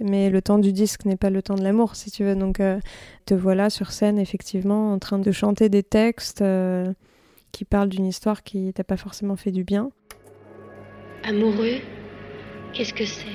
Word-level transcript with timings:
Mais 0.00 0.30
le 0.30 0.40
temps 0.40 0.58
du 0.58 0.72
disque 0.72 1.04
n'est 1.04 1.16
pas 1.16 1.30
le 1.30 1.42
temps 1.42 1.56
de 1.56 1.64
l'amour, 1.64 1.96
si 1.96 2.10
tu 2.10 2.22
veux. 2.22 2.36
Donc, 2.36 2.60
euh, 2.60 2.78
te 3.26 3.34
voilà 3.34 3.70
sur 3.70 3.90
scène, 3.90 4.18
effectivement, 4.18 4.92
en 4.92 4.98
train 4.98 5.18
de 5.18 5.32
chanter 5.32 5.68
des 5.68 5.82
textes 5.82 6.42
euh, 6.42 6.92
qui 7.50 7.64
parlent 7.64 7.88
d'une 7.88 8.06
histoire 8.06 8.44
qui 8.44 8.72
t'a 8.72 8.84
pas 8.84 8.96
forcément 8.96 9.36
fait 9.36 9.50
du 9.50 9.64
bien. 9.64 9.90
Amoureux, 11.24 11.80
qu'est-ce 12.72 12.94
que 12.94 13.04
c'est? 13.04 13.26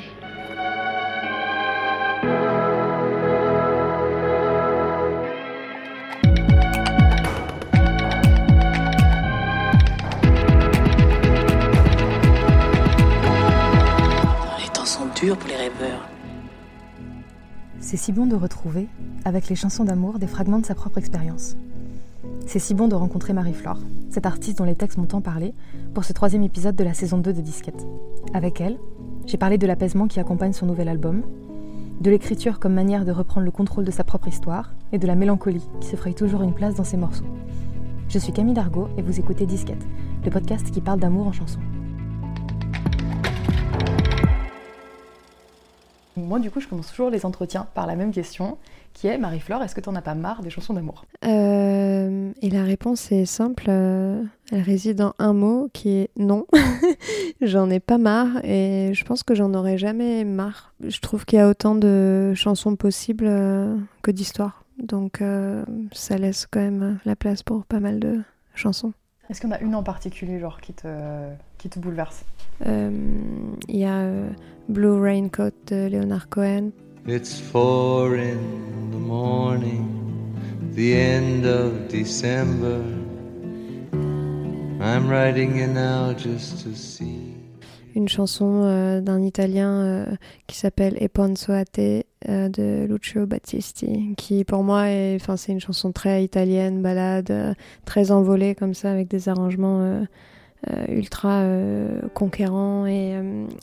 Les 14.59 14.69
temps 14.73 14.85
sont 14.85 15.07
durs 15.21 15.37
pour 15.37 15.49
les 15.49 15.57
rêveurs. 15.57 16.14
C'est 17.85 17.97
si 17.97 18.11
bon 18.11 18.25
de 18.25 18.35
retrouver, 18.35 18.87
avec 19.25 19.47
les 19.47 19.55
chansons 19.55 19.83
d'amour, 19.83 20.17
des 20.17 20.25
fragments 20.25 20.57
de 20.57 20.65
sa 20.65 20.73
propre 20.73 20.97
expérience. 20.97 21.55
C'est 22.47 22.57
si 22.57 22.73
bon 22.73 22.87
de 22.87 22.95
rencontrer 22.95 23.31
Marie-Flore, 23.31 23.77
cette 24.09 24.25
artiste 24.25 24.57
dont 24.57 24.63
les 24.63 24.73
textes 24.73 24.97
m'ont 24.97 25.05
tant 25.05 25.21
parlé, 25.21 25.53
pour 25.93 26.03
ce 26.03 26.11
troisième 26.11 26.41
épisode 26.41 26.75
de 26.75 26.83
la 26.83 26.95
saison 26.95 27.19
2 27.19 27.31
de 27.31 27.41
Disquette. 27.41 27.85
Avec 28.33 28.59
elle, 28.59 28.79
j'ai 29.27 29.37
parlé 29.37 29.59
de 29.59 29.67
l'apaisement 29.67 30.07
qui 30.07 30.19
accompagne 30.19 30.51
son 30.51 30.65
nouvel 30.65 30.89
album, 30.89 31.21
de 32.01 32.09
l'écriture 32.09 32.59
comme 32.59 32.73
manière 32.73 33.05
de 33.05 33.11
reprendre 33.11 33.45
le 33.45 33.51
contrôle 33.51 33.85
de 33.85 33.91
sa 33.91 34.03
propre 34.03 34.29
histoire, 34.29 34.73
et 34.91 34.97
de 34.97 35.05
la 35.05 35.13
mélancolie 35.13 35.69
qui 35.79 35.87
se 35.87 35.95
fraye 35.95 36.15
toujours 36.15 36.41
une 36.41 36.55
place 36.55 36.73
dans 36.73 36.83
ses 36.83 36.97
morceaux. 36.97 37.27
Je 38.09 38.17
suis 38.17 38.33
Camille 38.33 38.55
Dargaud 38.55 38.87
et 38.97 39.03
vous 39.03 39.19
écoutez 39.19 39.45
Disquette, 39.45 39.85
le 40.23 40.31
podcast 40.31 40.71
qui 40.71 40.81
parle 40.81 40.99
d'amour 40.99 41.27
en 41.27 41.33
chanson. 41.33 41.59
Moi, 46.17 46.39
du 46.39 46.49
coup, 46.49 46.59
je 46.59 46.67
commence 46.67 46.89
toujours 46.89 47.09
les 47.09 47.25
entretiens 47.25 47.67
par 47.73 47.87
la 47.87 47.95
même 47.95 48.11
question, 48.11 48.57
qui 48.93 49.07
est 49.07 49.17
Marie-Flore, 49.17 49.61
est-ce 49.61 49.75
que 49.75 49.81
tu 49.81 49.89
n'en 49.89 49.95
as 49.95 50.01
pas 50.01 50.15
marre 50.15 50.41
des 50.41 50.49
chansons 50.49 50.73
d'amour? 50.73 51.05
Euh, 51.25 52.31
et 52.41 52.49
la 52.49 52.63
réponse 52.63 53.11
est 53.11 53.25
simple. 53.25 53.65
euh, 53.67 54.23
elle 54.51 54.61
réside 54.61 55.01
en 55.01 55.13
un 55.19 55.33
mot 55.33 55.69
qui 55.73 55.89
est 55.89 56.09
non. 56.15 56.45
j'en 57.41 57.69
ai 57.69 57.81
pas 57.81 57.97
marre 57.97 58.43
et 58.45 58.91
je 58.93 59.03
pense 59.03 59.23
que 59.23 59.35
j'en 59.35 59.53
aurai 59.53 59.77
jamais 59.77 60.23
marre. 60.23 60.73
Je 60.81 60.99
trouve 60.99 61.25
qu'il 61.25 61.37
y 61.39 61.41
a 61.41 61.49
autant 61.49 61.75
de 61.75 62.33
chansons 62.35 62.75
possibles 62.75 63.27
euh, 63.27 63.75
que 64.01 64.11
d'histoires. 64.11 64.63
Donc 64.77 65.23
ça 65.93 66.17
laisse 66.17 66.47
quand 66.51 66.59
même 66.59 66.99
la 67.05 67.15
place 67.15 67.43
pour 67.43 67.65
pas 67.65 67.79
mal 67.79 67.99
de 67.99 68.19
chansons. 68.55 68.91
Est-ce 69.29 69.45
en 69.45 69.51
a 69.51 69.59
une 69.59 69.75
en 69.75 69.83
particulier, 69.83 70.39
genre, 70.39 70.61
qui 70.61 70.73
te, 70.73 70.87
qui 71.57 71.69
te 71.69 71.79
bouleverse 71.79 72.25
Euh, 72.65 72.91
Il 73.67 73.77
y 73.77 73.85
a 73.85 73.99
euh, 73.99 74.29
Blue 74.69 75.01
Raincoat 75.01 75.51
de 75.67 75.87
Leonard 75.87 76.29
Cohen. 76.29 76.71
It's 77.07 77.39
four 77.39 78.15
in 78.15 78.37
the 78.91 78.99
morning, 78.99 79.87
the 80.75 80.93
end 80.93 81.45
of 81.45 81.87
December. 81.89 82.81
I'm 84.81 85.09
writing 85.09 85.57
you 85.57 85.67
now 85.67 86.13
just 86.15 86.63
to 86.63 86.75
see. 86.75 87.35
une 87.95 88.09
chanson 88.09 88.63
euh, 88.65 88.99
d'un 89.01 89.21
Italien 89.23 89.71
euh, 89.71 90.05
qui 90.47 90.57
s'appelle 90.57 90.97
E 91.01 91.07
Ponzo 91.07 91.53
a 91.53 91.63
te 91.63 92.03
euh, 92.27 92.49
de 92.49 92.85
Lucio 92.89 93.25
Battisti, 93.25 94.15
qui 94.17 94.43
pour 94.45 94.63
moi 94.63 94.89
est, 94.89 95.17
c'est 95.37 95.51
une 95.51 95.59
chanson 95.59 95.91
très 95.91 96.23
italienne, 96.23 96.81
balade, 96.81 97.29
euh, 97.29 97.53
très 97.85 98.11
envolée 98.11 98.55
comme 98.55 98.73
ça, 98.73 98.91
avec 98.91 99.07
des 99.07 99.29
arrangements 99.29 99.81
euh, 99.81 100.05
ultra 100.87 101.43
conquérants 102.15 102.87
et, 102.87 103.13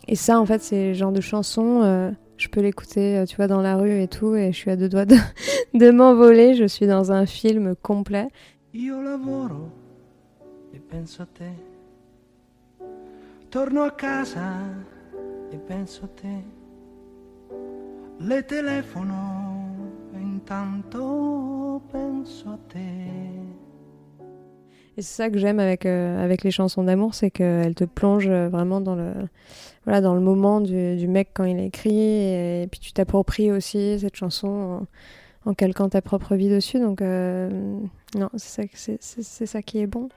et 0.06 0.14
ça 0.14 0.38
en 0.38 0.46
fait 0.46 0.62
c'est 0.62 0.88
le 0.88 0.94
genre 0.94 1.10
de 1.10 1.20
chanson. 1.20 2.12
je 2.36 2.48
peux 2.48 2.60
l'écouter, 2.60 3.24
tu 3.26 3.34
vois, 3.34 3.48
dans 3.48 3.60
la 3.60 3.76
rue 3.76 4.00
et 4.00 4.06
tout, 4.06 4.36
et 4.36 4.52
je 4.52 4.56
suis 4.56 4.70
à 4.70 4.76
deux 4.76 4.88
doigts 4.88 5.06
de, 5.06 5.16
de 5.74 5.90
m'envoler. 5.90 6.54
Je 6.54 6.64
suis 6.64 6.86
dans 6.86 7.10
un 7.10 7.26
film 7.26 7.74
complet. 7.82 8.28
Io 8.74 9.02
lavoro 9.02 9.72
e 10.72 10.78
penso 10.78 11.22
a 11.22 11.26
te. 11.26 11.50
Torno 13.50 13.82
a 13.82 13.90
casa 13.90 14.56
e 15.50 15.58
penso 15.58 16.04
a 16.04 16.08
te. 16.08 16.61
Le 18.24 18.40
telefono 18.42 19.14
intanto 20.14 21.82
penso. 21.90 22.58
Et 24.96 25.02
c'est 25.02 25.16
ça 25.16 25.30
que 25.30 25.38
j'aime 25.38 25.58
avec, 25.58 25.86
euh, 25.86 26.22
avec 26.22 26.44
les 26.44 26.50
chansons 26.50 26.84
d'amour, 26.84 27.14
c'est 27.14 27.30
qu'elles 27.30 27.74
te 27.74 27.84
plongent 27.84 28.28
vraiment 28.28 28.80
dans 28.80 28.94
le, 28.94 29.12
voilà, 29.84 30.00
dans 30.00 30.14
le 30.14 30.20
moment 30.20 30.60
du, 30.60 31.08
mec 31.08 31.30
quand 31.34 31.44
il 31.44 31.58
écrit, 31.58 31.98
et, 31.98 32.68
puis 32.70 32.78
tu 32.78 32.92
t'appropries 32.92 33.50
aussi 33.50 33.98
cette 33.98 34.14
chanson 34.14 34.86
en, 35.44 35.54
calquant 35.54 35.88
ta 35.88 36.02
propre 36.02 36.36
vie 36.36 36.50
dessus. 36.50 36.78
Donc, 36.78 37.00
euh, 37.02 37.50
non, 38.14 38.28
c'est, 38.36 38.70
c'est, 38.74 38.98
c'est 39.00 39.46
ça 39.46 39.62
qui 39.62 39.80
est 39.80 39.86
bon. 39.86 40.10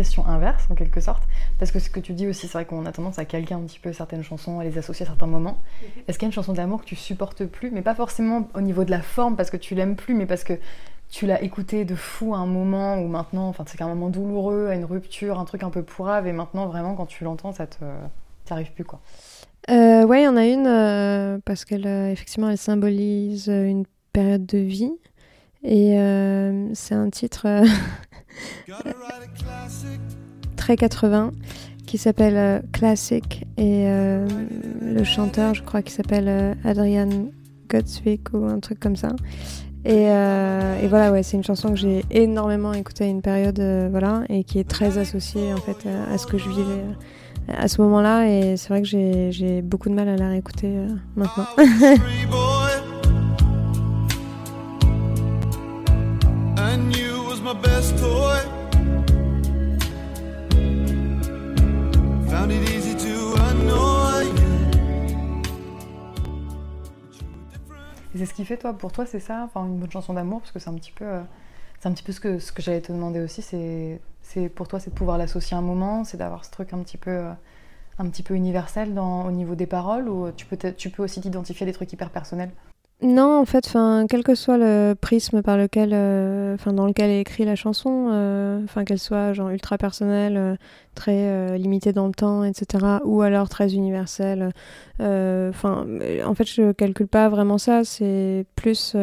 Question 0.00 0.26
inverse 0.26 0.66
en 0.70 0.74
quelque 0.74 1.00
sorte, 1.00 1.22
parce 1.58 1.70
que 1.70 1.78
ce 1.78 1.90
que 1.90 2.00
tu 2.00 2.12
dis 2.14 2.26
aussi, 2.26 2.46
c'est 2.46 2.54
vrai 2.54 2.64
qu'on 2.64 2.86
a 2.86 2.92
tendance 2.92 3.18
à 3.18 3.24
calquer 3.24 3.54
un 3.54 3.60
petit 3.60 3.78
peu 3.78 3.92
certaines 3.92 4.22
chansons, 4.22 4.58
à 4.58 4.64
les 4.64 4.78
associer 4.78 5.04
à 5.04 5.08
certains 5.08 5.26
moments. 5.26 5.58
Est-ce 6.06 6.18
qu'il 6.18 6.26
y 6.26 6.28
a 6.28 6.30
une 6.30 6.38
chanson 6.40 6.54
d'amour 6.54 6.80
que 6.80 6.86
tu 6.86 6.96
supportes 6.96 7.44
plus, 7.44 7.70
mais 7.70 7.82
pas 7.82 7.94
forcément 7.94 8.48
au 8.54 8.62
niveau 8.62 8.84
de 8.84 8.90
la 8.90 9.02
forme 9.02 9.36
parce 9.36 9.50
que 9.50 9.58
tu 9.58 9.74
l'aimes 9.74 9.96
plus, 9.96 10.14
mais 10.14 10.26
parce 10.26 10.44
que 10.44 10.54
tu 11.10 11.26
l'as 11.26 11.42
écouté 11.42 11.84
de 11.84 11.94
fou 11.94 12.34
à 12.34 12.38
un 12.38 12.46
moment 12.46 12.98
où 12.98 13.08
maintenant, 13.08 13.48
enfin 13.48 13.64
c'est 13.66 13.82
un 13.82 13.88
moment 13.88 14.08
douloureux, 14.08 14.68
à 14.68 14.74
une 14.74 14.84
rupture, 14.84 15.38
un 15.38 15.44
truc 15.44 15.62
un 15.64 15.70
peu 15.70 15.82
pourrave, 15.82 16.26
et 16.26 16.32
maintenant 16.32 16.66
vraiment 16.66 16.94
quand 16.94 17.06
tu 17.06 17.24
l'entends, 17.24 17.52
ça 17.52 17.66
te, 17.66 17.84
t'y 18.46 18.52
arrives 18.52 18.72
plus 18.72 18.84
quoi. 18.84 19.00
Euh, 19.68 20.04
ouais, 20.06 20.22
il 20.22 20.24
y 20.24 20.28
en 20.28 20.36
a 20.36 20.46
une, 20.46 20.66
euh, 20.66 21.38
parce 21.44 21.64
qu'elle, 21.64 21.86
euh, 21.86 22.10
effectivement, 22.10 22.48
elle 22.48 22.58
symbolise 22.58 23.48
euh, 23.48 23.66
une 23.66 23.84
période 24.12 24.46
de 24.46 24.58
vie. 24.58 24.92
Et 25.62 25.98
euh, 25.98 26.68
c'est 26.72 26.94
un 26.94 27.10
titre 27.10 27.46
euh, 27.46 27.66
très 30.56 30.76
80 30.76 31.32
qui 31.86 31.98
s'appelle 31.98 32.36
euh, 32.36 32.60
Classic. 32.72 33.46
Et 33.58 33.86
le 33.86 35.04
chanteur, 35.04 35.54
je 35.54 35.62
crois 35.62 35.82
qu'il 35.82 35.92
s'appelle 35.92 36.56
Adrian 36.64 37.28
Godswick 37.68 38.32
ou 38.32 38.46
un 38.46 38.60
truc 38.60 38.80
comme 38.80 38.96
ça. 38.96 39.10
Et, 39.84 40.06
voilà, 40.88 41.12
ouais, 41.12 41.22
c'est 41.22 41.36
une 41.36 41.44
chanson 41.44 41.70
que 41.70 41.76
j'ai 41.76 42.04
énormément 42.10 42.72
écoutée 42.72 43.04
à 43.04 43.08
une 43.08 43.22
période, 43.22 43.60
voilà, 43.90 44.22
et 44.28 44.44
qui 44.44 44.58
est 44.58 44.68
très 44.68 44.98
associée 44.98 45.52
en 45.52 45.58
fait 45.58 45.88
à, 45.88 46.12
à 46.12 46.18
ce 46.18 46.26
que 46.26 46.38
je 46.38 46.48
vivais 46.48 46.84
à 47.48 47.68
ce 47.68 47.80
moment-là. 47.82 48.28
Et 48.28 48.56
c'est 48.56 48.68
vrai 48.68 48.82
que 48.82 48.88
j'ai 49.30 49.62
beaucoup 49.62 49.88
de 49.88 49.94
mal 49.94 50.08
à 50.08 50.16
la 50.16 50.28
réécouter 50.28 50.72
maintenant. 51.16 51.46
my 57.54 57.80
c'est 68.20 68.26
ce 68.26 68.34
qui 68.34 68.44
fait 68.44 68.58
toi, 68.58 68.74
pour 68.74 68.92
toi, 68.92 69.06
c'est 69.06 69.18
ça, 69.18 69.44
enfin 69.44 69.64
une 69.64 69.78
bonne 69.78 69.90
chanson 69.90 70.12
d'amour, 70.12 70.40
parce 70.40 70.52
que 70.52 70.58
c'est 70.58 70.68
un 70.68 70.74
petit 70.74 70.92
peu, 70.92 71.06
euh, 71.06 71.22
c'est 71.80 71.88
un 71.88 71.92
petit 71.92 72.02
peu 72.02 72.12
ce 72.12 72.20
que 72.20 72.38
ce 72.38 72.52
que 72.52 72.60
j'allais 72.60 72.82
te 72.82 72.92
demander 72.92 73.20
aussi, 73.20 73.40
c'est, 73.40 74.48
pour 74.50 74.68
toi, 74.68 74.78
c'est 74.78 74.90
de 74.90 74.94
pouvoir 74.94 75.16
l'associer 75.16 75.56
à 75.56 75.58
un 75.58 75.62
moment, 75.62 76.04
c'est 76.04 76.18
d'avoir 76.18 76.44
ce 76.44 76.50
truc 76.50 76.74
un 76.74 76.78
petit 76.80 76.98
peu, 76.98 77.10
euh, 77.10 77.32
un 77.98 78.08
petit 78.10 78.22
peu 78.22 78.34
universel 78.34 78.98
au 78.98 79.30
niveau 79.30 79.54
des 79.54 79.66
paroles, 79.66 80.08
ou 80.08 80.30
tu 80.32 80.44
peux, 80.44 80.58
tu 80.72 80.90
peux 80.90 81.02
aussi 81.02 81.22
t'identifier 81.22 81.64
à 81.64 81.66
des 81.66 81.72
trucs 81.72 81.92
hyper 81.92 82.10
personnels? 82.10 82.50
Non, 83.02 83.40
en 83.40 83.46
fait, 83.46 83.76
quel 84.10 84.22
que 84.22 84.34
soit 84.34 84.58
le 84.58 84.92
prisme 84.92 85.40
par 85.42 85.56
lequel, 85.56 85.92
euh, 85.94 86.56
dans 86.66 86.86
lequel 86.86 87.08
est 87.08 87.20
écrit 87.20 87.46
la 87.46 87.56
chanson, 87.56 88.08
euh, 88.12 88.62
enfin, 88.64 88.84
qu'elle 88.84 88.98
soit 88.98 89.32
genre 89.32 89.48
ultra 89.48 89.78
personnelle, 89.78 90.36
euh, 90.36 90.56
très 90.94 91.56
limitée 91.56 91.92
dans 91.94 92.06
le 92.06 92.12
temps, 92.12 92.44
etc., 92.44 92.98
ou 93.04 93.22
alors 93.22 93.48
très 93.48 93.74
universelle. 93.74 94.52
en 94.98 96.34
fait, 96.34 96.44
je 96.46 96.72
calcule 96.72 97.08
pas 97.08 97.30
vraiment 97.30 97.56
ça. 97.56 97.84
C'est 97.84 98.44
plus 98.54 98.94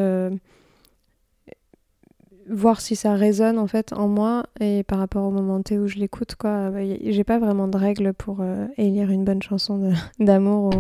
voir 2.49 2.79
si 2.79 2.95
ça 2.95 3.13
résonne 3.13 3.59
en 3.59 3.67
fait 3.67 3.91
en 3.91 4.07
moi 4.07 4.45
et 4.61 4.83
par 4.83 4.99
rapport 4.99 5.25
au 5.25 5.31
moment 5.31 5.61
T 5.61 5.79
où 5.79 5.87
je 5.87 5.97
l'écoute, 5.97 6.35
quoi. 6.35 6.71
J'ai 7.01 7.23
pas 7.23 7.39
vraiment 7.39 7.67
de 7.67 7.77
règles 7.77 8.13
pour 8.13 8.43
élire 8.77 9.09
une 9.09 9.25
bonne 9.25 9.41
chanson 9.41 9.91
d'amour. 10.19 10.71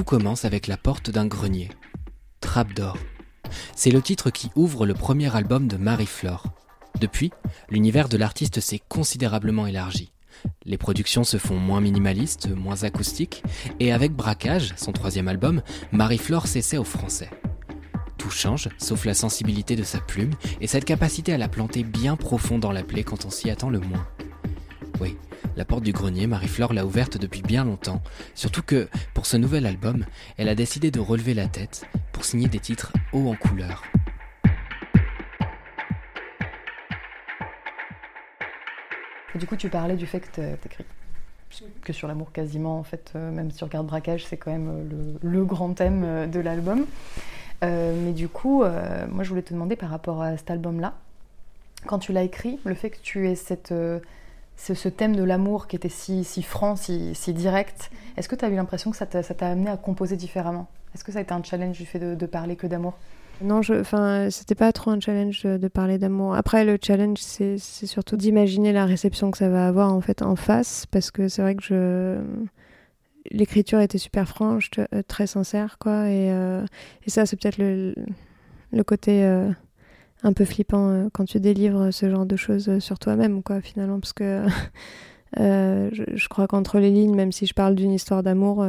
Tout 0.00 0.04
commence 0.04 0.46
avec 0.46 0.66
la 0.66 0.78
porte 0.78 1.10
d'un 1.10 1.26
grenier. 1.26 1.68
Trappe 2.40 2.72
d'or. 2.72 2.96
C'est 3.76 3.90
le 3.90 4.00
titre 4.00 4.30
qui 4.30 4.50
ouvre 4.56 4.86
le 4.86 4.94
premier 4.94 5.36
album 5.36 5.68
de 5.68 5.76
Marie-Flore. 5.76 6.46
Depuis, 6.98 7.30
l'univers 7.68 8.08
de 8.08 8.16
l'artiste 8.16 8.60
s'est 8.60 8.80
considérablement 8.88 9.66
élargi. 9.66 10.14
Les 10.64 10.78
productions 10.78 11.22
se 11.22 11.36
font 11.36 11.58
moins 11.58 11.82
minimalistes, 11.82 12.48
moins 12.48 12.82
acoustiques, 12.84 13.42
et 13.78 13.92
avec 13.92 14.12
Braquage, 14.12 14.72
son 14.78 14.92
troisième 14.92 15.28
album, 15.28 15.60
Marie-Flore 15.92 16.46
s'essaie 16.46 16.78
au 16.78 16.84
français. 16.84 17.28
Tout 18.16 18.30
change, 18.30 18.70
sauf 18.78 19.04
la 19.04 19.12
sensibilité 19.12 19.76
de 19.76 19.84
sa 19.84 20.00
plume 20.00 20.32
et 20.62 20.66
cette 20.66 20.86
capacité 20.86 21.34
à 21.34 21.38
la 21.38 21.48
planter 21.48 21.84
bien 21.84 22.16
profond 22.16 22.58
dans 22.58 22.72
la 22.72 22.84
plaie 22.84 23.04
quand 23.04 23.26
on 23.26 23.30
s'y 23.30 23.50
attend 23.50 23.68
le 23.68 23.80
moins. 23.80 24.06
Oui, 24.98 25.18
la 25.60 25.66
porte 25.66 25.82
du 25.82 25.92
grenier, 25.92 26.26
Marie-Flore 26.26 26.72
l'a 26.72 26.86
ouverte 26.86 27.18
depuis 27.18 27.42
bien 27.42 27.66
longtemps, 27.66 28.00
surtout 28.34 28.62
que, 28.62 28.88
pour 29.12 29.26
ce 29.26 29.36
nouvel 29.36 29.66
album, 29.66 30.06
elle 30.38 30.48
a 30.48 30.54
décidé 30.54 30.90
de 30.90 31.00
relever 31.00 31.34
la 31.34 31.48
tête 31.48 31.84
pour 32.12 32.24
signer 32.24 32.48
des 32.48 32.60
titres 32.60 32.94
hauts 33.12 33.28
en 33.28 33.36
couleur. 33.36 33.84
du 39.34 39.46
coup, 39.46 39.56
tu 39.56 39.68
parlais 39.68 39.96
du 39.96 40.06
fait 40.06 40.20
que 40.20 40.54
t'écris 40.56 40.86
que 41.82 41.92
sur 41.92 42.08
l'amour 42.08 42.32
quasiment, 42.32 42.78
en 42.78 42.82
fait, 42.82 43.12
euh, 43.14 43.30
même 43.30 43.50
si 43.50 43.58
tu 43.58 43.64
regardes 43.64 43.86
Braquage, 43.86 44.24
c'est 44.24 44.38
quand 44.38 44.52
même 44.52 44.68
euh, 44.70 45.18
le, 45.20 45.44
grand 45.44 45.74
thème 45.74 46.04
euh, 46.04 46.26
de 46.26 46.40
l'album. 46.40 46.86
mais 47.60 48.12
du 48.12 48.28
coup, 48.28 48.64
moi 49.10 49.24
je 49.24 49.28
voulais 49.28 49.42
te 49.42 49.52
demander 49.52 49.76
par 49.76 49.90
rapport 49.90 50.22
à 50.22 50.38
cet 50.38 50.50
album-là, 50.50 50.94
quand 51.84 51.98
tu 51.98 52.14
l'as 52.14 52.22
écrit, 52.22 52.58
le 52.64 52.74
fait 52.74 52.88
que 52.88 52.98
tu 53.02 53.28
aies 53.28 53.34
cette, 53.34 53.74
ce, 54.60 54.88
thème 54.88 55.16
de 55.16 55.22
l'amour 55.22 55.66
qui 55.66 55.76
était 55.76 55.88
si, 55.88 56.24
si 56.24 56.42
franc, 56.42 56.76
si, 56.76 57.14
si 57.14 57.32
direct, 57.32 57.90
est-ce 58.16 58.28
que 58.28 58.36
tu 58.36 58.44
as 58.44 58.48
eu 58.48 58.54
l'impression 58.54 58.90
que 58.90 58.96
ça 58.96 59.06
t'a 59.06 59.48
amené 59.48 59.70
à 59.70 59.76
composer 59.76 60.16
différemment? 60.16 60.68
Est-ce 60.94 61.04
que 61.04 61.12
ça 61.12 61.18
a 61.20 61.22
été 61.22 61.32
un 61.32 61.42
challenge 61.42 61.78
du 61.78 61.86
fait 61.86 61.98
de 61.98 62.26
parler 62.26 62.56
que 62.56 62.66
d'amour? 62.66 62.94
Non, 63.42 63.60
enfin, 63.70 64.28
c'était 64.30 64.54
pas 64.54 64.70
trop 64.72 64.90
un 64.90 65.00
challenge 65.00 65.44
de, 65.44 65.68
parler 65.68 65.96
d'amour. 65.96 66.34
Après, 66.34 66.64
le 66.64 66.78
challenge, 66.80 67.18
c'est 67.18 67.58
surtout 67.58 68.16
d'imaginer 68.16 68.72
la 68.72 68.84
réception 68.84 69.30
que 69.30 69.38
ça 69.38 69.48
va 69.48 69.66
avoir 69.66 69.92
en 69.92 70.00
fait 70.02 70.20
en 70.22 70.36
face, 70.36 70.84
parce 70.86 71.10
que 71.10 71.28
c'est 71.28 71.40
vrai 71.40 71.54
que 71.54 72.22
l'écriture 73.30 73.80
était 73.80 73.98
super 73.98 74.28
franche, 74.28 74.70
euh, 74.78 75.02
très 75.06 75.26
sincère, 75.26 75.78
quoi. 75.78 76.08
Et, 76.08 76.30
euh, 76.30 76.64
et 77.06 77.10
ça, 77.10 77.24
c'est 77.24 77.36
peut-être 77.40 77.56
le, 77.56 77.94
le, 78.72 78.84
côté 78.84 79.24
euh, 79.24 79.50
un 80.22 80.32
peu 80.32 80.44
flippant 80.44 81.08
quand 81.12 81.24
tu 81.24 81.40
délivres 81.40 81.92
ce 81.92 82.10
genre 82.10 82.26
de 82.26 82.36
choses 82.36 82.78
sur 82.78 82.98
toi-même, 82.98 83.42
quoi, 83.42 83.60
finalement, 83.60 84.00
parce 84.00 84.12
que 84.12 84.44
je, 85.36 86.04
je, 86.14 86.28
crois 86.28 86.46
qu'entre 86.46 86.78
les 86.78 86.90
lignes, 86.90 87.14
même 87.14 87.32
si 87.32 87.46
je 87.46 87.54
parle 87.54 87.74
d'une 87.74 87.92
histoire 87.92 88.22
d'amour, 88.22 88.64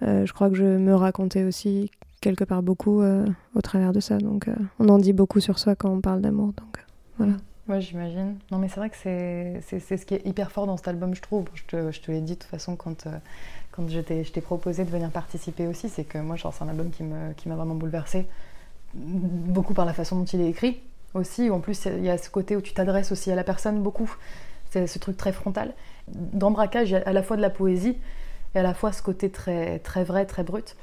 je 0.00 0.32
crois 0.32 0.48
que 0.48 0.56
je 0.56 0.64
me 0.64 0.94
racontais 0.94 1.44
aussi 1.44 1.90
quelque 2.20 2.44
part 2.44 2.62
beaucoup 2.62 3.02
euh, 3.02 3.24
au 3.54 3.60
travers 3.60 3.92
de 3.92 4.00
ça. 4.00 4.18
Donc, 4.18 4.48
euh, 4.48 4.54
on 4.78 4.88
en 4.88 4.98
dit 4.98 5.12
beaucoup 5.12 5.40
sur 5.40 5.58
soi 5.58 5.76
quand 5.76 5.90
on 5.90 6.00
parle 6.00 6.20
d'amour. 6.20 6.48
Donc, 6.48 6.78
euh, 6.78 6.82
voilà. 7.18 7.32
Ouais, 7.68 7.80
j'imagine. 7.80 8.36
Non, 8.50 8.58
mais 8.58 8.68
c'est 8.68 8.76
vrai 8.76 8.90
que 8.90 8.96
c'est, 8.96 9.80
ce 9.80 10.06
qui 10.06 10.14
est 10.14 10.26
hyper 10.26 10.52
fort 10.52 10.66
dans 10.66 10.76
cet 10.76 10.88
album, 10.88 11.14
je 11.14 11.22
trouve. 11.22 11.46
Je 11.54 11.64
te, 11.64 11.92
je 11.92 12.00
te 12.00 12.10
l'ai 12.10 12.20
dit 12.20 12.34
de 12.34 12.38
toute 12.38 12.50
façon 12.50 12.76
quand, 12.76 13.08
quand 13.72 13.88
je, 13.88 14.00
t'ai, 14.00 14.40
proposé 14.40 14.84
de 14.84 14.90
venir 14.90 15.10
participer 15.10 15.66
aussi. 15.66 15.88
C'est 15.88 16.04
que 16.04 16.18
moi, 16.18 16.36
c'est 16.36 16.64
un 16.64 16.68
album 16.68 16.90
qui, 16.90 17.02
me, 17.02 17.32
qui 17.34 17.48
m'a 17.48 17.56
vraiment 17.56 17.74
bouleversée. 17.74 18.26
Beaucoup 18.96 19.74
par 19.74 19.84
la 19.84 19.92
façon 19.92 20.16
dont 20.16 20.24
il 20.24 20.40
est 20.40 20.48
écrit 20.48 20.80
aussi. 21.14 21.50
en 21.50 21.60
plus, 21.60 21.86
il 21.86 22.04
y 22.04 22.10
a 22.10 22.18
ce 22.18 22.30
côté 22.30 22.56
où 22.56 22.60
tu 22.60 22.74
t'adresses 22.74 23.12
aussi 23.12 23.30
à 23.30 23.34
la 23.34 23.44
personne 23.44 23.82
beaucoup. 23.82 24.14
C'est 24.70 24.86
ce 24.86 24.98
truc 24.98 25.16
très 25.16 25.32
frontal. 25.32 25.74
Dans 26.08 26.50
Braquage, 26.50 26.90
il 26.90 26.92
y 26.92 26.96
a 26.96 27.02
à 27.06 27.12
la 27.12 27.22
fois 27.22 27.36
de 27.36 27.42
la 27.42 27.50
poésie 27.50 27.96
et 28.54 28.58
à 28.58 28.62
la 28.62 28.74
fois 28.74 28.92
ce 28.92 29.02
côté 29.02 29.30
très, 29.30 29.78
très 29.78 30.04
vrai, 30.04 30.26
très 30.26 30.42
brut. 30.42 30.76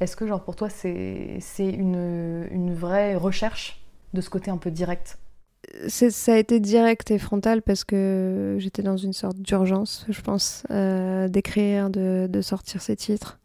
Est-ce 0.00 0.16
que 0.16 0.26
genre 0.26 0.42
pour 0.42 0.56
toi 0.56 0.68
c'est 0.68 1.40
une, 1.58 2.46
une 2.50 2.74
vraie 2.74 3.14
recherche 3.14 3.82
de 4.12 4.20
ce 4.20 4.30
côté 4.30 4.50
un 4.50 4.58
peu 4.58 4.70
direct? 4.70 5.18
Ça 5.88 6.34
a 6.34 6.36
été 6.36 6.60
direct 6.60 7.10
et 7.10 7.18
frontal 7.18 7.60
parce 7.60 7.84
que 7.84 8.56
j'étais 8.58 8.82
dans 8.82 8.96
une 8.96 9.12
sorte 9.12 9.38
d'urgence, 9.38 10.06
je 10.08 10.20
pense, 10.20 10.62
euh, 10.70 11.28
d'écrire, 11.28 11.90
de, 11.90 12.28
de, 12.30 12.40
sortir 12.40 12.80
ces 12.80 12.94
titres. 12.94 13.38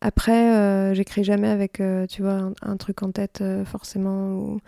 Après, 0.00 0.54
euh, 0.54 0.94
j'écris 0.94 1.24
jamais 1.24 1.48
avec, 1.48 1.80
euh, 1.80 2.06
tu 2.06 2.22
vois, 2.22 2.52
un, 2.62 2.76
truc 2.76 3.02
en 3.02 3.10
tête 3.10 3.42
forcément. 3.64 4.58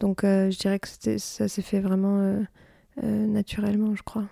Donc, 0.00 0.20
je 0.22 0.58
dirais 0.58 0.78
que 0.78 0.88
ça 1.18 1.48
s'est 1.48 1.62
fait 1.62 1.80
vraiment 1.80 2.42
naturellement, 3.02 3.94
je 3.94 4.02
crois. 4.02 4.24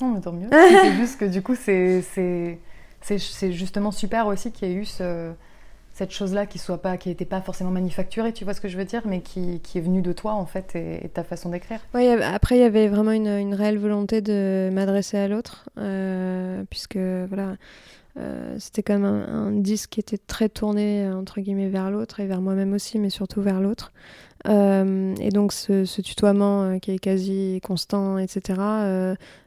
Non, 0.00 0.12
mais 0.12 0.20
tant 0.20 0.32
mieux. 0.32 0.48
c'est 0.52 0.96
juste 0.96 1.18
que 1.18 1.24
du 1.24 1.42
coup, 1.42 1.54
c'est 1.54 2.58
justement 3.50 3.90
super 3.90 4.26
aussi 4.26 4.52
qu'il 4.52 4.68
y 4.68 4.72
ait 4.72 4.74
eu 4.74 4.86
cette 5.98 6.12
chose-là 6.12 6.46
qui 6.46 6.58
soit 6.58 6.80
pas, 6.80 6.96
qui 6.96 7.08
n'était 7.08 7.24
pas 7.24 7.40
forcément 7.40 7.72
manufacturée, 7.72 8.32
tu 8.32 8.44
vois 8.44 8.54
ce 8.54 8.60
que 8.60 8.68
je 8.68 8.76
veux 8.76 8.84
dire, 8.84 9.02
mais 9.04 9.20
qui, 9.20 9.58
qui 9.60 9.78
est 9.78 9.80
venue 9.80 10.00
de 10.00 10.12
toi 10.12 10.32
en 10.32 10.46
fait 10.46 10.76
et, 10.76 11.08
ta 11.08 11.24
façon 11.24 11.48
d'écrire. 11.48 11.80
Oui, 11.92 12.06
après 12.08 12.56
il 12.56 12.60
y 12.60 12.64
avait 12.64 12.86
vraiment 12.86 13.10
une, 13.10 13.26
une 13.26 13.52
réelle 13.52 13.78
volonté 13.78 14.20
de 14.20 14.70
m'adresser 14.72 15.18
à 15.18 15.26
l'autre, 15.26 15.68
euh, 15.76 16.62
puisque 16.70 16.98
voilà, 16.98 17.56
euh, 18.18 18.56
c'était 18.58 18.82
quand 18.82 18.98
même 18.98 19.04
un, 19.04 19.52
disque 19.52 19.90
qui 19.90 20.00
était 20.00 20.18
très 20.18 20.48
tourné 20.48 21.08
entre 21.10 21.40
guillemets 21.40 21.68
vers 21.68 21.90
l'autre 21.90 22.20
et 22.20 22.26
vers 22.26 22.40
moi-même 22.40 22.72
aussi, 22.72 22.98
mais 22.98 23.10
surtout 23.10 23.40
vers 23.42 23.60
l'autre. 23.60 23.92
Euh, 24.46 25.14
et 25.20 25.30
donc 25.30 25.52
ce, 25.52 26.00
tutoiement 26.00 26.78
qui 26.78 26.92
est 26.92 26.98
quasi 26.98 27.60
constant, 27.62 28.18
etc. 28.18 28.60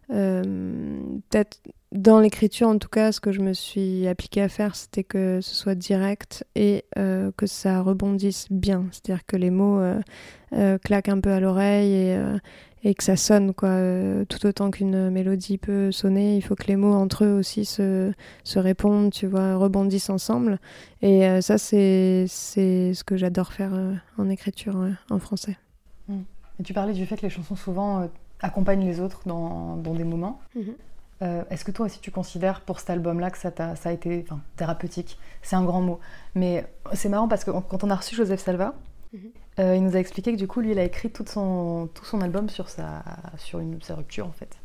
Peut-être 0.10 1.60
dans 1.92 2.22
l'écriture, 2.22 2.70
en 2.70 2.78
tout 2.78 2.88
cas, 2.88 3.12
ce 3.12 3.20
que 3.20 3.34
je 3.34 3.42
me 3.42 3.54
suis 3.54 4.08
appliquée 4.08 4.42
à 4.42 4.48
faire, 4.48 4.76
c'était 4.76 5.04
que 5.04 5.42
ce 5.42 5.54
soit 5.54 5.76
direct 5.76 6.46
et 6.56 6.86
euh, 6.98 7.32
que 7.36 7.46
ça 7.46 7.82
rebondisse 7.82 8.48
bien. 8.50 8.86
C'est-à-dire 8.92 9.26
que 9.26 9.36
les 9.36 9.50
mots 9.50 9.80
euh, 9.80 10.00
euh, 10.54 10.78
claquent 10.78 11.10
un 11.10 11.20
peu 11.20 11.32
à 11.32 11.42
l'oreille 11.42 11.94
et, 11.94 12.18
et, 12.84 12.96
que 12.96 13.04
ça 13.04 13.16
sonne, 13.16 13.54
quoi. 13.54 13.76
tout 14.30 14.46
autant 14.46 14.72
qu'une 14.72 15.10
mélodie 15.10 15.58
peut 15.58 15.92
sonner, 15.92 16.38
il 16.38 16.42
faut 16.42 16.56
que 16.56 16.68
les 16.68 16.76
mots 16.76 16.94
entre 16.94 17.26
eux 17.26 17.38
aussi 17.38 17.66
se, 17.66 18.12
se 18.44 18.60
répondent, 18.60 19.12
tu 19.12 19.28
vois, 19.28 19.56
rebondissent 19.56 20.10
ensemble. 20.10 20.60
Et 21.02 21.42
ça, 21.42 21.58
c'est 21.58 22.26
ce 22.28 23.04
que 23.04 23.18
j'adore 23.18 23.54
faire 23.54 23.74
en 24.18 24.30
écriture 24.30 24.76
en 25.10 25.20
français. 25.20 25.58
Mmh. 26.08 26.22
Et 26.60 26.64
tu 26.64 26.74
parlais 26.74 26.94
du 26.94 27.06
fait 27.06 27.18
que 27.18 27.24
les 27.24 27.30
chansons 27.30 27.56
souvent 27.56 28.10
accompagnent 28.42 28.86
les 28.86 29.00
autres 29.00 29.22
dans, 29.26 29.78
dans 29.78 29.94
des 29.94 30.04
moments. 30.04 30.40
Mmh. 30.56 30.62
Euh, 31.22 31.44
est-ce 31.52 31.64
que 31.64 31.72
toi 31.72 31.86
aussi 31.86 32.00
tu 32.00 32.10
considères 32.10 32.62
pour 32.62 32.80
cet 32.80 32.90
album-là 32.90 33.30
que 33.30 33.38
ça, 33.38 33.52
a, 33.60 33.76
ça 33.76 33.90
a 33.90 33.92
été 33.92 34.26
thérapeutique? 34.56 35.20
C'est 35.42 35.56
un 35.56 35.64
grand 35.64 35.82
mot. 35.82 36.00
Mais 36.34 36.66
c'est 36.94 37.10
marrant 37.10 37.28
parce 37.28 37.44
que 37.44 37.52
quand 37.52 37.84
on 37.84 37.90
a 37.90 37.96
reçu 37.96 38.16
Joseph 38.16 38.40
Salva, 38.40 38.74
euh, 39.60 39.76
il 39.76 39.84
nous 39.84 39.96
a 39.96 40.00
expliqué 40.00 40.32
que 40.32 40.38
du 40.38 40.48
coup, 40.48 40.62
lui, 40.62 40.72
il 40.72 40.80
a 40.80 40.84
écrit 40.84 41.10
tout 41.10 41.26
son, 41.28 41.90
tout 41.94 42.06
son 42.06 42.22
album 42.22 42.50
sur 42.50 42.70
sa, 42.70 43.04
sur 43.38 43.60
une, 43.60 43.82
sa 43.82 43.96
rupture 43.96 44.26
en 44.28 44.32
fait. 44.32 44.58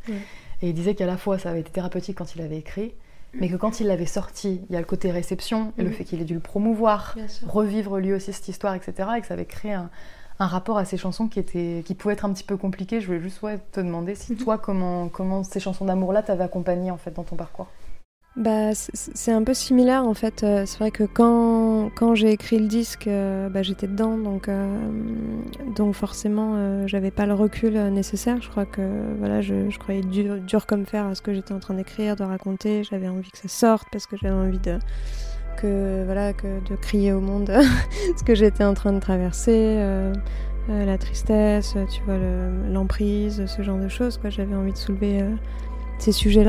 Et 0.62 0.69
il 0.69 0.75
disait 0.75 0.94
qu'à 0.94 1.06
la 1.06 1.16
fois 1.16 1.38
ça 1.38 1.50
avait 1.50 1.60
été 1.60 1.70
thérapeutique 1.70 2.16
quand 2.16 2.34
il 2.34 2.43
avait 2.43 2.58
écrit, 2.58 2.94
mais 3.34 3.48
que 3.48 3.56
quand 3.56 3.81
il 3.81 3.88
l'avait 3.88 4.06
sorti, 4.06 4.62
il 4.69 4.72
y 4.72 4.76
a 4.76 4.81
le 4.81 4.87
côté 4.87 5.10
réception 5.10 5.72
et 5.76 5.82
le 5.82 5.90
mhm. 5.90 5.94
fait 5.94 6.04
qu'il 6.04 6.20
ait 6.20 6.25
dû 6.25 6.34
le 6.34 6.40
promouvoir, 6.40 7.16
revivre 7.46 7.98
lui 7.98 8.12
aussi 8.12 8.32
cette 8.32 8.48
histoire, 8.48 8.75
etc. 8.75 9.08
Et 9.16 9.20
que 9.20 9.26
ça 9.26 9.34
avait 9.34 9.44
créé 9.44 9.72
un, 9.72 9.90
un 10.38 10.46
rapport 10.46 10.78
à 10.78 10.84
ces 10.84 10.96
chansons 10.96 11.28
qui, 11.28 11.38
était, 11.38 11.82
qui 11.84 11.94
pouvait 11.94 12.14
être 12.14 12.25
un 12.25 12.32
petit 12.32 12.44
peu 12.44 12.56
compliqué. 12.56 13.00
Je 13.00 13.06
voulais 13.06 13.20
juste 13.20 13.41
te 13.72 13.81
demander 13.81 14.15
si 14.15 14.32
mhm. 14.32 14.38
toi, 14.38 14.58
comment, 14.58 15.08
comment 15.08 15.43
ces 15.44 15.60
chansons 15.60 15.84
d'amour-là 15.84 16.22
t'avaient 16.22 16.44
accompagné 16.44 16.91
en 16.91 16.96
fait 16.96 17.12
dans 17.12 17.24
ton 17.24 17.36
parcours? 17.36 17.69
Bah, 18.36 18.74
c'est 18.74 19.32
un 19.32 19.43
peu 19.43 19.55
similaire 19.55 20.05
en 20.05 20.12
fait. 20.12 20.43
Euh, 20.43 20.64
c'est 20.66 20.78
vrai 20.78 20.90
que 20.90 21.05
quand, 21.05 21.90
quand 21.94 22.14
j'ai 22.14 22.32
écrit 22.32 22.58
le 22.58 22.66
disque, 22.66 23.06
euh, 23.06 23.48
bah, 23.48 23.62
j'étais 23.62 23.86
dedans, 23.86 24.19
donc, 24.19 24.48
euh, 24.48 24.78
donc 25.74 25.94
forcément 25.94 26.86
j'avais 26.86 27.10
pas 27.10 27.24
le 27.24 27.32
recul 27.32 27.72
nécessaire. 27.88 28.43
Je 28.43 28.50
crois 28.50 28.66
que 28.66 28.82
voilà, 29.19 29.40
je, 29.40 29.76
croyais 29.78 30.02
dur, 30.02 30.36
dur 30.36 30.66
comme 30.66 30.84
fer 30.84 31.06
à 31.06 31.14
ce 31.14 31.22
que 31.22 31.32
j'étais 31.32 31.55
en 31.55 31.60
train 31.60 31.74
d'écrire, 31.74 32.14
de 32.14 32.24
raconter. 32.24 32.84
J'avais 32.84 33.08
envie 33.08 33.31
que 33.31 33.38
ça 33.38 33.48
sorte 33.48 33.88
parce 33.90 34.06
que 34.06 34.19
j'avais 34.19 34.34
envie 34.34 34.58
de, 34.58 34.78
que 35.56 36.05
voilà 36.05 36.34
que 36.34 36.60
de 36.69 36.76
crier 36.76 37.14
au 37.14 37.20
monde 37.20 37.50
ce 38.19 38.22
que 38.22 38.34
j'étais 38.34 38.64
en 38.64 38.74
train 38.74 38.93
de 38.93 39.00
traverser 39.00 39.78
la 40.69 40.98
tristesse 40.98 41.74
tu 41.90 42.02
vois 42.02 42.19
l'emprise 42.69 43.46
ce 43.46 43.62
genre 43.62 43.78
de 43.78 43.88
choses 43.88 44.20
j'avais 44.28 44.55
envie 44.55 44.72
de 44.72 44.76
soulever 44.76 45.24
ces 45.98 46.12
sujets 46.12 46.44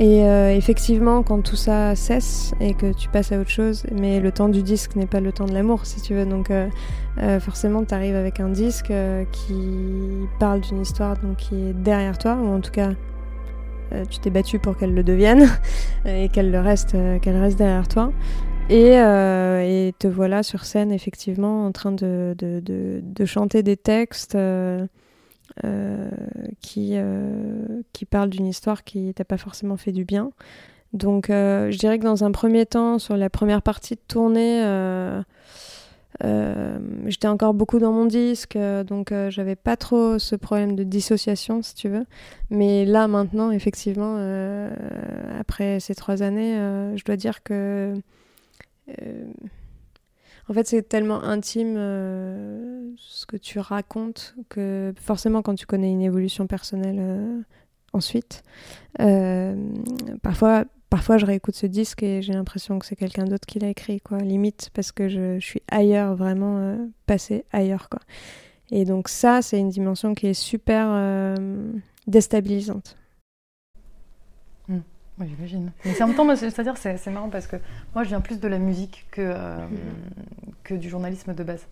et 0.00 0.22
effectivement 0.56 1.22
quand 1.22 1.40
tout 1.40 1.54
ça 1.54 1.94
cesse 1.94 2.52
et 2.60 2.74
que 2.74 2.92
tu 2.92 3.08
passes 3.08 3.30
à 3.30 3.38
autre 3.38 3.50
chose 3.50 3.84
mais 3.92 4.18
le 4.18 4.32
temps 4.32 4.48
du 4.48 4.62
disque 4.62 4.96
n'est 4.96 5.06
pas 5.06 5.20
le 5.20 5.30
temps 5.30 5.44
de 5.44 5.52
l'amour 5.52 5.86
si 5.86 6.00
tu 6.00 6.14
veux 6.14 6.26
donc 6.26 6.50
forcément 7.38 7.84
tu 7.84 7.94
arrives 7.94 8.16
avec 8.16 8.40
un 8.40 8.48
disque 8.48 8.92
qui 9.30 9.62
parle 10.40 10.62
d'une 10.62 10.80
histoire 10.80 11.16
donc 11.18 11.36
qui 11.36 11.54
est 11.54 11.72
derrière 11.72 12.18
toi 12.18 12.36
ou 12.42 12.48
en 12.48 12.60
tout 12.60 12.72
cas 12.72 12.90
euh, 13.94 14.04
tu 14.08 14.18
t'es 14.18 14.30
battu 14.30 14.58
pour 14.58 14.76
qu'elle 14.76 14.94
le 14.94 15.02
devienne 15.02 15.48
et 16.06 16.28
qu'elle 16.28 16.50
le 16.50 16.60
reste, 16.60 16.94
euh, 16.94 17.18
qu'elle 17.18 17.36
reste 17.36 17.58
derrière 17.58 17.88
toi. 17.88 18.12
Et, 18.70 18.98
euh, 18.98 19.60
et, 19.60 19.92
te 19.98 20.08
voilà 20.08 20.42
sur 20.42 20.64
scène 20.64 20.90
effectivement 20.90 21.66
en 21.66 21.72
train 21.72 21.92
de, 21.92 22.34
de, 22.38 22.62
de, 22.64 23.24
chanter 23.26 23.62
des 23.62 23.76
textes 23.76 24.38
qui, 26.60 26.94
qui 27.92 28.04
parlent 28.04 28.30
d'une 28.30 28.46
histoire 28.46 28.84
qui 28.84 29.14
t'a 29.14 29.24
pas 29.24 29.38
forcément 29.38 29.76
fait 29.76 29.92
du 29.92 30.04
bien. 30.04 30.30
Donc 30.92 31.26
je 31.28 31.76
dirais 31.76 31.98
que 31.98 32.04
dans 32.04 32.24
un 32.24 32.32
premier 32.32 32.66
temps, 32.66 32.98
sur 32.98 33.16
la 33.16 33.30
première 33.30 33.62
partie 33.62 33.94
de 33.94 34.00
tournée, 34.06 34.62
euh, 36.22 36.78
j'étais 37.06 37.26
encore 37.26 37.54
beaucoup 37.54 37.78
dans 37.78 37.92
mon 37.92 38.06
disque, 38.06 38.54
euh, 38.54 38.84
donc 38.84 39.10
euh, 39.10 39.30
j'avais 39.30 39.56
pas 39.56 39.76
trop 39.76 40.18
ce 40.18 40.36
problème 40.36 40.76
de 40.76 40.84
dissociation, 40.84 41.62
si 41.62 41.74
tu 41.74 41.88
veux. 41.88 42.06
Mais 42.50 42.84
là, 42.84 43.08
maintenant, 43.08 43.50
effectivement, 43.50 44.16
après 45.38 45.80
ces 45.80 45.94
trois 45.94 46.22
années, 46.22 46.54
je 46.96 47.04
dois 47.04 47.16
dire 47.16 47.42
que. 47.42 47.94
En 50.48 50.52
fait, 50.52 50.66
c'est 50.66 50.82
tellement 50.82 51.22
intime 51.22 51.74
euh, 51.78 52.90
ce 52.98 53.24
que 53.26 53.36
tu 53.36 53.58
racontes 53.58 54.34
que 54.48 54.92
forcément, 55.00 55.42
quand 55.42 55.54
tu 55.54 55.66
connais 55.66 55.90
une 55.90 56.02
évolution 56.02 56.46
personnelle 56.46 56.98
euh, 56.98 57.40
ensuite, 57.92 58.42
euh, 59.00 59.56
parfois, 60.22 60.64
parfois 60.90 61.16
je 61.16 61.24
réécoute 61.24 61.54
ce 61.54 61.66
disque 61.66 62.02
et 62.02 62.20
j'ai 62.20 62.34
l'impression 62.34 62.78
que 62.78 62.84
c'est 62.84 62.96
quelqu'un 62.96 63.24
d'autre 63.24 63.46
qui 63.46 63.58
l'a 63.58 63.68
écrit, 63.68 64.00
quoi. 64.00 64.18
Limite, 64.18 64.70
parce 64.74 64.92
que 64.92 65.08
je, 65.08 65.38
je 65.38 65.44
suis 65.44 65.62
ailleurs, 65.70 66.14
vraiment 66.14 66.76
passée 67.06 67.44
ailleurs, 67.50 67.88
quoi. 67.88 68.00
Et 68.70 68.84
donc 68.84 69.08
ça, 69.08 69.40
c'est 69.40 69.58
une 69.58 69.70
dimension 69.70 70.14
qui 70.14 70.26
est 70.26 70.34
super 70.34 71.38
déstabilisante. 72.06 72.96
Oui, 75.18 75.28
j'imagine. 75.28 75.70
Mais 75.84 75.94
c'est 75.94 76.02
en 76.02 76.08
même 76.08 76.16
temps, 76.16 76.36
c'est-à-dire, 76.36 76.76
c'est 76.76 76.96
c'est 76.96 77.10
marrant 77.10 77.28
parce 77.28 77.46
que 77.46 77.56
moi, 77.94 78.02
je 78.02 78.08
viens 78.08 78.20
plus 78.20 78.40
de 78.40 78.48
la 78.48 78.58
musique 78.58 79.06
que, 79.10 79.20
euh, 79.22 79.66
que 80.64 80.74
du 80.74 80.88
journalisme 80.88 81.34
de 81.34 81.44
base. 81.44 81.66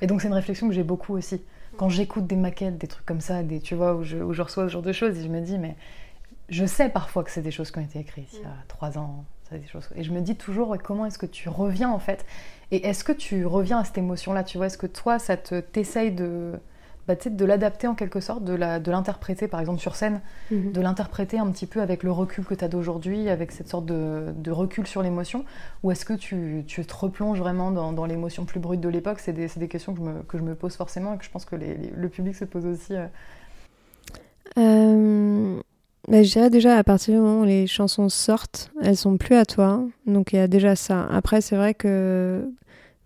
Et 0.00 0.06
donc, 0.06 0.22
c'est 0.22 0.28
une 0.28 0.34
réflexion 0.34 0.68
que 0.68 0.74
j'ai 0.74 0.82
beaucoup 0.82 1.14
aussi. 1.14 1.42
Quand 1.76 1.88
j'écoute 1.90 2.26
des 2.26 2.36
maquettes, 2.36 2.78
des 2.78 2.86
trucs 2.86 3.04
comme 3.04 3.20
ça, 3.20 3.42
des, 3.42 3.60
tu 3.60 3.74
vois, 3.74 3.94
où 3.94 4.02
je, 4.02 4.16
où 4.16 4.32
je 4.32 4.40
reçois 4.40 4.64
ce 4.64 4.72
genre 4.72 4.82
de 4.82 4.92
choses, 4.92 5.18
et 5.18 5.22
je 5.22 5.28
me 5.28 5.40
dis, 5.40 5.58
mais 5.58 5.76
je 6.48 6.64
sais 6.64 6.88
parfois 6.88 7.22
que 7.22 7.30
c'est 7.30 7.42
des 7.42 7.50
choses 7.50 7.70
qui 7.70 7.78
ont 7.78 7.82
été 7.82 7.98
écrites 7.98 8.28
il 8.32 8.40
y 8.40 8.44
a 8.44 8.54
trois 8.68 8.96
ans. 8.96 9.24
c'est 9.48 9.58
Des 9.58 9.66
choses. 9.66 9.88
Et 9.94 10.02
je 10.02 10.12
me 10.12 10.20
dis 10.20 10.36
toujours, 10.36 10.76
comment 10.82 11.04
est-ce 11.04 11.18
que 11.18 11.26
tu 11.26 11.48
reviens 11.50 11.90
en 11.90 11.98
fait? 11.98 12.24
Et 12.70 12.86
est-ce 12.86 13.04
que 13.04 13.12
tu 13.12 13.44
reviens 13.44 13.80
à 13.80 13.84
cette 13.84 13.98
émotion-là? 13.98 14.42
Tu 14.42 14.56
vois, 14.56 14.66
est-ce 14.66 14.78
que 14.78 14.86
toi, 14.86 15.18
ça 15.18 15.36
te 15.36 15.60
t'essaye 15.60 16.12
de, 16.12 16.52
bah, 17.08 17.14
de 17.24 17.44
l'adapter 17.44 17.86
en 17.86 17.94
quelque 17.94 18.20
sorte, 18.20 18.42
de 18.44 18.52
la- 18.54 18.80
de 18.80 18.90
l'interpréter 18.90 19.46
par 19.48 19.60
exemple 19.60 19.80
sur 19.80 19.94
scène, 19.96 20.20
Mhm. 20.50 20.72
de 20.72 20.80
l'interpréter 20.80 21.38
un 21.38 21.50
petit 21.50 21.66
peu 21.66 21.80
avec 21.80 22.02
le 22.02 22.10
recul 22.12 22.44
que 22.44 22.54
tu 22.54 22.64
as 22.64 22.68
d'aujourd'hui, 22.68 23.28
avec 23.28 23.52
cette 23.52 23.68
sorte 23.68 23.86
de, 23.86 24.32
de 24.36 24.50
recul 24.50 24.86
sur 24.86 25.02
l'émotion 25.02 25.44
Ou 25.82 25.90
est-ce 25.92 26.04
que 26.04 26.14
tu, 26.14 26.64
tu 26.66 26.84
te 26.84 26.94
replonges 26.94 27.38
vraiment 27.38 27.70
dans, 27.70 27.92
dans 27.92 28.06
l'émotion 28.06 28.44
plus 28.44 28.58
brute 28.60 28.80
de 28.80 28.88
l'époque? 28.88 29.20
C'est 29.20 29.32
des, 29.32 29.48
des 29.56 29.68
questions 29.68 29.92
que 29.94 30.00
je, 30.00 30.04
me, 30.04 30.22
que 30.22 30.38
je 30.38 30.42
me 30.42 30.54
pose 30.54 30.74
forcément 30.74 31.14
et 31.14 31.18
que 31.18 31.24
je 31.24 31.30
pense 31.30 31.44
que 31.44 31.54
les- 31.56 31.74
les- 31.76 31.92
le 31.96 32.08
public 32.08 32.34
se 32.34 32.44
pose 32.44 32.66
aussi. 32.66 32.94
euh. 32.94 33.06
Euh, 34.58 35.60
bah, 36.08 36.22
je 36.22 36.30
dirais 36.32 36.50
déjà 36.50 36.76
à 36.76 36.84
partir 36.84 37.14
du 37.14 37.20
moment 37.20 37.40
où 37.40 37.44
les 37.44 37.66
chansons 37.66 38.08
sortent, 38.08 38.70
elles 38.82 38.96
sont 38.96 39.16
plus 39.16 39.34
à 39.36 39.44
toi. 39.44 39.82
Donc 40.06 40.32
il 40.32 40.36
y 40.36 40.38
a 40.38 40.48
déjà 40.48 40.76
ça. 40.76 41.06
Après, 41.10 41.40
c'est 41.40 41.56
vrai 41.56 41.74
que 41.74 42.48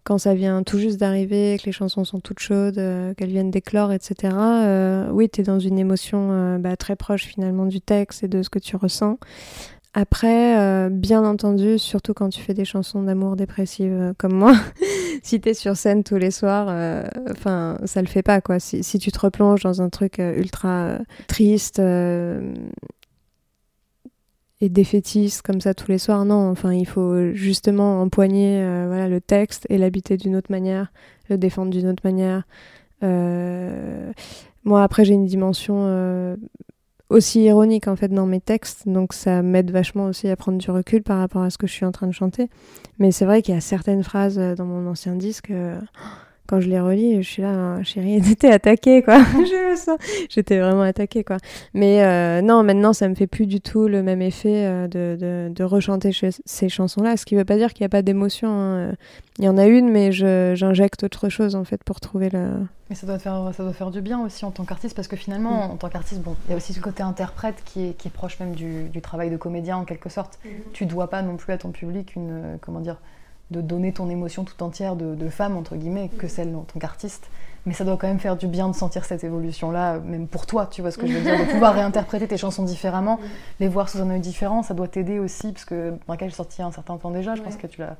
quand 0.04 0.18
ça 0.18 0.34
vient 0.34 0.62
tout 0.62 0.78
juste 0.78 0.98
d'arriver, 0.98 1.58
que 1.60 1.66
les 1.66 1.72
chansons 1.72 2.04
sont 2.04 2.20
toutes 2.20 2.38
chaudes, 2.38 2.78
euh, 2.78 3.14
qu'elles 3.14 3.30
viennent 3.30 3.50
d'éclore, 3.50 3.92
etc., 3.92 4.34
euh, 4.34 5.08
oui, 5.10 5.28
tu 5.28 5.40
es 5.40 5.44
dans 5.44 5.58
une 5.58 5.78
émotion 5.78 6.28
euh, 6.32 6.58
bah, 6.58 6.76
très 6.76 6.96
proche 6.96 7.24
finalement 7.24 7.66
du 7.66 7.80
texte 7.80 8.24
et 8.24 8.28
de 8.28 8.42
ce 8.42 8.50
que 8.50 8.58
tu 8.58 8.76
ressens. 8.76 9.18
Après, 9.92 10.88
bien 10.88 11.24
entendu, 11.24 11.76
surtout 11.76 12.14
quand 12.14 12.28
tu 12.28 12.40
fais 12.40 12.54
des 12.54 12.64
chansons 12.64 13.02
d'amour 13.02 13.34
dépressives 13.34 14.14
comme 14.18 14.34
moi, 14.34 14.54
si 15.24 15.40
t'es 15.40 15.52
sur 15.52 15.76
scène 15.76 16.04
tous 16.04 16.14
les 16.14 16.30
soirs, 16.30 16.68
enfin, 17.28 17.76
ça 17.86 18.00
le 18.00 18.06
fait 18.06 18.22
pas 18.22 18.40
quoi. 18.40 18.60
Si, 18.60 18.98
tu 19.00 19.10
te 19.10 19.18
replonges 19.18 19.64
dans 19.64 19.82
un 19.82 19.88
truc 19.88 20.18
ultra 20.18 20.98
triste 21.26 21.82
et 24.60 24.68
défaitiste 24.68 25.42
comme 25.42 25.60
ça 25.60 25.74
tous 25.74 25.90
les 25.90 25.98
soirs, 25.98 26.24
non. 26.24 26.50
Enfin, 26.50 26.74
il 26.74 26.86
faut 26.86 27.32
justement 27.32 28.02
empoigner 28.02 28.62
euh, 28.62 28.86
voilà 28.88 29.08
le 29.08 29.20
texte 29.20 29.66
et 29.70 29.78
l'habiter 29.78 30.16
d'une 30.16 30.36
autre 30.36 30.50
manière, 30.50 30.92
le 31.28 31.38
défendre 31.38 31.70
d'une 31.70 31.88
autre 31.88 32.02
manière. 32.04 32.44
Euh, 33.02 34.12
moi, 34.64 34.82
après, 34.82 35.04
j'ai 35.04 35.14
une 35.14 35.24
dimension 35.24 35.86
euh, 35.86 36.36
aussi 37.08 37.42
ironique 37.42 37.88
en 37.88 37.96
fait 37.96 38.08
dans 38.08 38.26
mes 38.26 38.40
textes, 38.40 38.86
donc 38.86 39.14
ça 39.14 39.42
m'aide 39.42 39.70
vachement 39.70 40.04
aussi 40.04 40.28
à 40.28 40.36
prendre 40.36 40.58
du 40.58 40.70
recul 40.70 41.02
par 41.02 41.18
rapport 41.18 41.42
à 41.42 41.50
ce 41.50 41.56
que 41.56 41.66
je 41.66 41.72
suis 41.72 41.86
en 41.86 41.92
train 41.92 42.06
de 42.06 42.12
chanter. 42.12 42.50
Mais 42.98 43.12
c'est 43.12 43.24
vrai 43.24 43.40
qu'il 43.40 43.54
y 43.54 43.58
a 43.58 43.62
certaines 43.62 44.04
phrases 44.04 44.38
dans 44.56 44.66
mon 44.66 44.86
ancien 44.86 45.14
disque, 45.14 45.50
quand 46.50 46.60
je 46.60 46.68
les 46.68 46.80
relis, 46.80 47.22
je 47.22 47.28
suis 47.28 47.42
là, 47.42 47.76
Ah, 47.78 47.82
chérie, 47.84 48.20
t'étais 48.28 48.50
attaquée 48.50 49.02
quoi. 49.02 49.18
je 49.32 49.70
le 49.70 49.76
sens. 49.76 49.96
J'étais 50.28 50.58
vraiment 50.58 50.82
attaquée 50.82 51.22
quoi. 51.24 51.36
Mais 51.72 52.02
euh, 52.04 52.42
non, 52.42 52.64
maintenant 52.64 52.92
ça 52.92 53.08
me 53.08 53.14
fait 53.14 53.28
plus 53.28 53.46
du 53.46 53.60
tout 53.60 53.86
le 53.86 54.02
même 54.02 54.20
effet 54.20 54.66
euh, 54.66 54.88
de, 54.88 55.16
de, 55.20 55.52
de 55.54 55.64
rechanter 55.64 56.12
ch- 56.12 56.40
ces 56.44 56.68
chansons-là, 56.68 57.16
ce 57.16 57.24
qui 57.24 57.36
veut 57.36 57.44
pas 57.44 57.56
dire 57.56 57.72
qu'il 57.72 57.84
n'y 57.84 57.86
a 57.86 57.90
pas 57.90 58.02
d'émotion. 58.02 58.50
hein. 58.50 58.92
Il 59.38 59.44
y 59.44 59.48
en 59.48 59.56
a 59.56 59.66
une, 59.66 59.88
mais 59.90 60.12
je- 60.12 60.52
j'injecte 60.56 61.04
autre 61.04 61.28
chose 61.30 61.54
en 61.54 61.64
fait 61.64 61.82
pour 61.84 62.00
trouver 62.00 62.28
le. 62.30 62.48
Mais 62.90 62.96
ça 62.96 63.06
doit, 63.06 63.20
faire, 63.20 63.52
ça 63.56 63.62
doit 63.62 63.72
faire 63.72 63.92
du 63.92 64.00
bien 64.00 64.20
aussi 64.20 64.44
en 64.44 64.50
tant 64.50 64.64
qu'artiste, 64.64 64.96
parce 64.96 65.06
que 65.06 65.14
finalement, 65.16 65.70
en 65.72 65.76
tant 65.76 65.88
qu'artiste, 65.88 66.20
bon, 66.22 66.34
il 66.46 66.50
y 66.50 66.54
a 66.54 66.56
aussi 66.56 66.72
ce 66.72 66.80
côté 66.80 67.04
interprète 67.04 67.62
qui 67.64 67.86
est, 67.86 67.92
qui 67.96 68.08
est 68.08 68.10
proche 68.10 68.40
même 68.40 68.52
du, 68.56 68.88
du 68.88 69.00
travail 69.00 69.30
de 69.30 69.36
comédien 69.36 69.76
en 69.76 69.84
quelque 69.84 70.08
sorte. 70.08 70.40
Tu 70.72 70.86
dois 70.86 71.08
pas 71.08 71.22
non 71.22 71.36
plus 71.36 71.52
à 71.52 71.58
ton 71.58 71.70
public 71.70 72.16
une, 72.16 72.30
euh, 72.32 72.56
comment 72.60 72.80
dire, 72.80 72.96
de 73.50 73.60
donner 73.60 73.92
ton 73.92 74.08
émotion 74.08 74.44
tout 74.44 74.62
entière 74.62 74.96
de, 74.96 75.14
de 75.14 75.28
femme, 75.28 75.56
entre 75.56 75.76
guillemets, 75.76 76.08
que 76.18 76.28
celle 76.28 76.54
en 76.54 76.62
tant 76.62 76.78
qu'artiste. 76.78 77.28
Mais 77.66 77.74
ça 77.74 77.84
doit 77.84 77.96
quand 77.96 78.06
même 78.06 78.20
faire 78.20 78.36
du 78.36 78.46
bien 78.46 78.68
de 78.68 78.74
sentir 78.74 79.04
cette 79.04 79.22
évolution-là, 79.22 79.98
même 79.98 80.26
pour 80.26 80.46
toi, 80.46 80.66
tu 80.66 80.80
vois 80.80 80.90
ce 80.90 80.98
que 80.98 81.06
je 81.06 81.12
veux 81.12 81.20
dire, 81.20 81.38
de 81.38 81.44
pouvoir 81.50 81.74
réinterpréter 81.74 82.26
tes 82.26 82.38
chansons 82.38 82.62
différemment, 82.62 83.20
les 83.58 83.68
voir 83.68 83.88
sous 83.88 83.98
un 83.98 84.08
œil 84.10 84.20
différent, 84.20 84.62
ça 84.62 84.72
doit 84.72 84.88
t'aider 84.88 85.18
aussi, 85.18 85.52
parce 85.52 85.66
que 85.66 85.94
Braquage 86.06 86.32
est 86.32 86.36
sorti 86.36 86.58
il 86.58 86.60
y 86.62 86.64
a 86.64 86.68
un 86.68 86.72
certain 86.72 86.96
temps 86.96 87.10
déjà, 87.10 87.34
je 87.34 87.42
pense 87.42 87.56
que 87.56 87.66
tu 87.66 87.80
l'as 87.80 87.96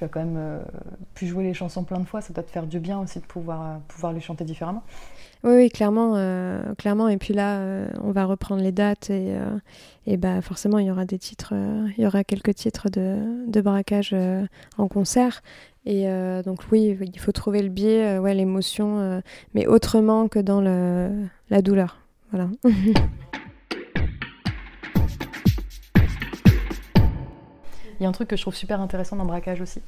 tu 0.00 0.04
as 0.04 0.08
quand 0.08 0.20
même 0.20 0.36
euh, 0.38 0.60
pu 1.14 1.26
jouer 1.26 1.44
les 1.44 1.52
chansons 1.52 1.84
plein 1.84 2.00
de 2.00 2.06
fois, 2.06 2.22
ça 2.22 2.32
doit 2.32 2.42
te 2.42 2.50
faire 2.50 2.66
du 2.66 2.80
bien 2.80 2.98
aussi 2.98 3.20
de 3.20 3.24
pouvoir, 3.24 3.62
euh, 3.62 3.76
pouvoir 3.86 4.14
les 4.14 4.20
chanter 4.20 4.44
différemment. 4.44 4.82
Oui, 5.44 5.68
clairement, 5.68 6.14
euh, 6.16 6.74
clairement. 6.76 7.08
Et 7.08 7.18
puis 7.18 7.34
là, 7.34 7.60
on 8.02 8.10
va 8.10 8.24
reprendre 8.24 8.62
les 8.62 8.72
dates 8.72 9.10
et, 9.10 10.16
bah 10.18 10.42
forcément, 10.42 10.78
il 10.78 10.86
y 10.86 10.90
aura 10.90 11.06
des 11.06 11.18
titres, 11.18 11.54
il 11.96 12.02
y 12.02 12.06
aura 12.06 12.24
quelques 12.24 12.54
titres 12.54 12.90
de, 12.90 13.46
de 13.46 13.60
braquage 13.62 14.14
en 14.76 14.88
concert. 14.88 15.42
Et 15.86 16.04
donc 16.44 16.60
oui, 16.70 16.98
il 17.00 17.18
faut 17.18 17.32
trouver 17.32 17.62
le 17.62 17.70
biais, 17.70 18.18
ouais, 18.18 18.34
l'émotion, 18.34 19.22
mais 19.54 19.66
autrement 19.66 20.28
que 20.28 20.40
dans 20.40 20.60
le, 20.60 21.10
la 21.48 21.62
douleur. 21.62 22.00
Voilà. 22.32 22.50
Il 28.00 28.04
y 28.04 28.06
a 28.06 28.08
un 28.08 28.12
truc 28.12 28.28
que 28.28 28.36
je 28.36 28.42
trouve 28.42 28.54
super 28.54 28.80
intéressant 28.80 29.16
dans 29.16 29.24
Braquage 29.26 29.60
aussi. 29.60 29.80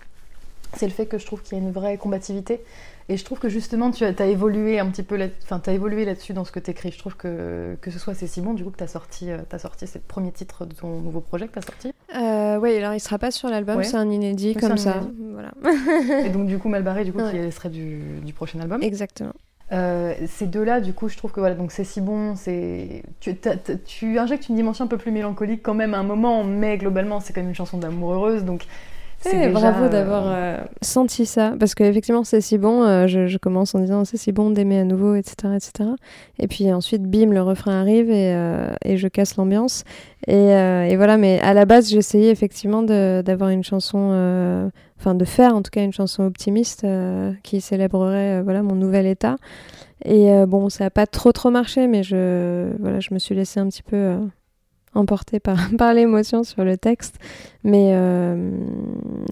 C'est 0.74 0.86
le 0.86 0.92
fait 0.92 1.06
que 1.06 1.18
je 1.18 1.26
trouve 1.26 1.42
qu'il 1.42 1.58
y 1.58 1.60
a 1.60 1.64
une 1.64 1.70
vraie 1.72 1.98
combativité. 1.98 2.60
Et 3.08 3.16
je 3.16 3.24
trouve 3.24 3.38
que 3.40 3.48
justement, 3.48 3.90
tu 3.90 4.04
as, 4.04 4.12
as 4.18 4.24
évolué 4.26 4.78
un 4.78 4.86
petit 4.86 5.02
peu 5.02 5.16
là, 5.16 5.26
enfin, 5.42 5.60
as 5.66 5.72
évolué 5.72 6.04
là-dessus 6.06 6.32
dans 6.32 6.44
ce 6.44 6.52
que 6.52 6.60
tu 6.60 6.70
écris. 6.70 6.92
Je 6.92 6.98
trouve 6.98 7.16
que, 7.16 7.76
que 7.80 7.90
ce 7.90 7.98
soit 7.98 8.14
C'est 8.14 8.26
si 8.26 8.40
bon, 8.40 8.54
du 8.54 8.64
coup, 8.64 8.70
que 8.70 8.78
tu 8.78 8.84
as 8.84 8.88
sorti, 8.88 9.30
euh, 9.30 9.38
t'as 9.48 9.58
sorti 9.58 9.86
c'est 9.86 9.98
le 9.98 10.04
premier 10.06 10.30
titre 10.32 10.64
de 10.64 10.74
ton 10.74 11.00
nouveau 11.00 11.20
projet 11.20 11.48
que 11.48 11.52
tu 11.54 11.58
as 11.58 11.62
sorti. 11.62 11.92
Euh, 12.14 12.58
oui, 12.58 12.74
alors 12.76 12.94
il 12.94 13.00
sera 13.00 13.18
pas 13.18 13.30
sur 13.30 13.48
l'album, 13.50 13.76
Ouais. 13.78 13.84
c'est 13.84 13.96
un 13.96 14.08
inédit 14.10 14.54
comme 14.54 14.72
un 14.72 14.76
ça. 14.78 14.96
inédit. 15.02 15.32
Voilà. 15.32 16.24
Et 16.24 16.30
donc, 16.30 16.46
du 16.46 16.58
coup, 16.58 16.68
Malbarré, 16.68 17.04
du 17.04 17.12
coup, 17.12 17.18
Ouais. 17.20 17.46
qui 17.48 17.52
serait 17.52 17.70
du, 17.70 18.00
du 18.24 18.32
prochain 18.32 18.60
album. 18.60 18.82
Exactement. 18.82 19.32
Euh, 19.72 20.14
ces 20.26 20.46
deux-là, 20.46 20.80
du 20.80 20.92
coup, 20.92 21.08
je 21.08 21.16
trouve 21.16 21.32
que 21.32 21.40
voilà, 21.40 21.54
donc 21.54 21.72
c'est 21.72 21.84
si 21.84 22.00
bon, 22.00 22.36
c'est 22.36 23.02
tu, 23.20 24.18
injectes 24.18 24.48
une 24.48 24.56
dimension 24.56 24.84
un 24.84 24.88
peu 24.88 24.98
plus 24.98 25.12
mélancolique 25.12 25.62
quand 25.62 25.74
même 25.74 25.94
à 25.94 25.98
un 25.98 26.02
moment, 26.02 26.44
mais 26.44 26.76
globalement, 26.76 27.20
c'est 27.20 27.32
quand 27.32 27.40
même 27.40 27.50
une 27.50 27.56
chanson 27.56 27.78
d'amour 27.78 28.12
heureuse, 28.12 28.44
donc 28.44 28.66
c'est 29.22 29.36
Eh, 29.36 29.46
déjà, 29.48 29.70
bravo 29.70 29.84
euh, 29.84 29.88
d'avoir 29.88 30.24
euh, 30.26 30.58
senti 30.82 31.26
ça, 31.26 31.54
parce 31.58 31.74
qu'effectivement 31.74 32.24
c'est 32.24 32.40
si 32.40 32.58
bon, 32.58 32.82
euh, 32.82 33.06
je, 33.06 33.26
je 33.26 33.38
commence 33.38 33.74
en 33.74 33.78
disant 33.78 34.04
c'est 34.04 34.16
si 34.16 34.32
bon 34.32 34.50
d'aimer 34.50 34.80
à 34.80 34.84
nouveau, 34.84 35.14
etc., 35.14 35.54
etc. 35.56 35.90
Et 36.38 36.48
puis 36.48 36.72
ensuite, 36.72 37.02
bim, 37.02 37.30
le 37.32 37.40
refrain 37.42 37.80
arrive 37.80 38.10
et, 38.10 38.34
euh, 38.34 38.74
et 38.84 38.96
je 38.96 39.08
casse 39.08 39.36
l'ambiance. 39.36 39.84
Et, 40.26 40.34
euh, 40.34 40.84
et 40.84 40.96
voilà, 40.96 41.16
mais 41.16 41.40
à 41.40 41.54
la 41.54 41.64
base 41.64 41.90
j'essayais 41.90 42.30
effectivement 42.30 42.82
d'avoir 42.82 43.50
une 43.50 43.64
chanson, 43.64 44.10
euh, 44.12 44.68
enfin 44.98 45.14
de 45.14 45.24
faire 45.24 45.54
en 45.54 45.62
tout 45.62 45.70
cas 45.70 45.82
une 45.82 45.92
chanson 45.92 46.24
optimiste 46.24 46.84
euh, 46.84 47.32
qui 47.42 47.60
célébrerait 47.60 48.40
euh, 48.40 48.42
voilà, 48.42 48.62
mon 48.62 48.74
nouvel 48.74 49.06
état. 49.06 49.36
Et 50.04 50.32
euh, 50.32 50.46
bon, 50.46 50.68
ça 50.68 50.84
n'a 50.84 50.90
pas 50.90 51.06
trop 51.06 51.30
trop 51.30 51.50
marché, 51.50 51.86
mais 51.86 52.02
je, 52.02 52.72
voilà, 52.80 52.98
je 53.00 53.14
me 53.14 53.18
suis 53.20 53.34
laissée 53.36 53.60
un 53.60 53.68
petit 53.68 53.84
peu... 53.84 54.16
emportée 54.94 55.40
par, 55.40 55.58
par 55.78 55.94
l'émotion 55.94 56.44
sur 56.44 56.64
le 56.64 56.76
texte. 56.76 57.16
Mais 57.64 57.92
euh, 57.94 58.50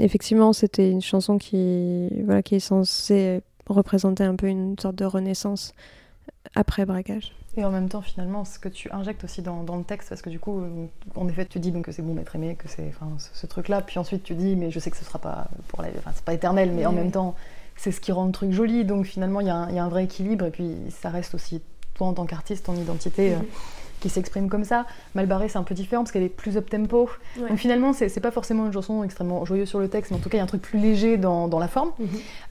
effectivement, 0.01 0.53
c'était 0.53 0.91
une 0.91 1.03
chanson 1.03 1.39
qui, 1.39 2.09
voilà, 2.25 2.43
qui 2.43 2.55
est 2.57 2.61
censée 2.61 3.43
représenter 3.69 4.25
un 4.25 4.35
peu 4.37 4.47
une 4.49 4.77
sorte 4.79 4.97
de 4.97 5.05
renaissance 5.05 5.73
après 6.55 6.85
braquage. 6.87 7.33
Et 7.57 7.65
en 7.65 7.71
même 7.71 7.89
temps, 7.89 8.01
finalement, 8.01 8.45
ce 8.45 8.59
que 8.61 8.69
tu 8.69 8.89
injectes 8.93 9.25
aussi 9.25 9.43
dans, 9.43 9.65
dans 9.65 9.77
le 9.77 9.83
texte, 9.85 10.09
parce 10.09 10.23
que 10.23 10.31
du 10.31 10.39
coup, 10.39 10.61
euh, 10.61 10.87
en 11.17 11.29
effet, 11.29 11.45
tu 11.45 11.59
dis 11.59 11.73
donc 11.73 11.85
que 11.87 11.93
c'est 11.93 12.03
bon 12.03 12.15
d'être 12.15 12.35
aimé, 12.37 12.55
que 12.57 12.69
c'est 12.69 12.87
enfin, 12.89 13.09
ce, 13.19 13.29
ce 13.33 13.47
truc-là, 13.47 13.83
puis 13.83 13.99
ensuite 13.99 14.23
tu 14.23 14.35
dis, 14.35 14.55
mais 14.57 14.71
je 14.71 14.79
sais 14.79 14.91
que 14.91 14.97
ce 14.97 15.05
sera 15.05 15.19
pas 15.19 15.49
pour 15.69 15.83
la, 15.83 15.89
enfin, 15.99 16.13
c'est 16.15 16.25
pas 16.25 16.33
éternel, 16.35 16.71
mais 16.75 16.87
en 16.87 16.93
même 16.93 17.11
temps, 17.11 17.35
c'est 17.77 17.91
ce 17.91 18.01
qui 18.01 18.13
rend 18.13 18.27
le 18.27 18.33
truc 18.33 18.53
joli. 18.53 18.85
Donc 18.85 19.05
finalement, 19.07 19.41
il 19.41 19.49
y, 19.49 19.51
a 19.51 19.57
un- 19.57 19.69
il 19.69 19.75
y 19.75 19.79
a 19.81 19.85
un 19.85 19.89
vrai 19.89 20.05
équilibre, 20.05 20.45
et 20.47 20.51
puis 20.51 20.77
ça 20.91 21.11
reste 21.11 21.35
aussi 21.35 21.61
toi 21.95 22.07
en 22.07 22.13
tant 22.15 22.25
qu'artiste, 22.25 22.67
ton 22.67 22.75
identité. 22.77 23.35
euh, 23.35 23.39
qui 24.01 24.09
s'exprime 24.09 24.49
comme 24.49 24.65
ça. 24.65 24.87
Malbarré, 25.15 25.49
c'est 25.49 25.59
un 25.59 25.63
peu 25.63 25.75
différent 25.75 26.03
parce 26.03 26.13
qu'elle 26.13 26.23
est 26.23 26.29
plus 26.29 26.57
up 26.57 26.69
tempo. 26.71 27.09
Donc 27.39 27.57
finalement, 27.57 27.93
c'est 27.93 28.21
pas 28.21 28.31
forcément 28.31 28.67
une 28.67 28.73
chanson 28.73 29.05
extrêmement 29.05 29.45
joyeuse 29.45 29.69
sur 29.69 29.79
le 29.79 29.89
texte, 29.89 30.11
mais 30.11 30.17
en 30.17 30.21
tout 30.21 30.29
cas, 30.29 30.37
il 30.37 30.41
y 30.41 30.43
a 30.43 30.45
un 30.45 30.49
truc 30.49 30.63
plus 30.63 30.79
léger 30.79 31.17
dans, 31.17 31.47
dans 31.49 31.59
la 31.59 31.69
forme. 31.69 31.91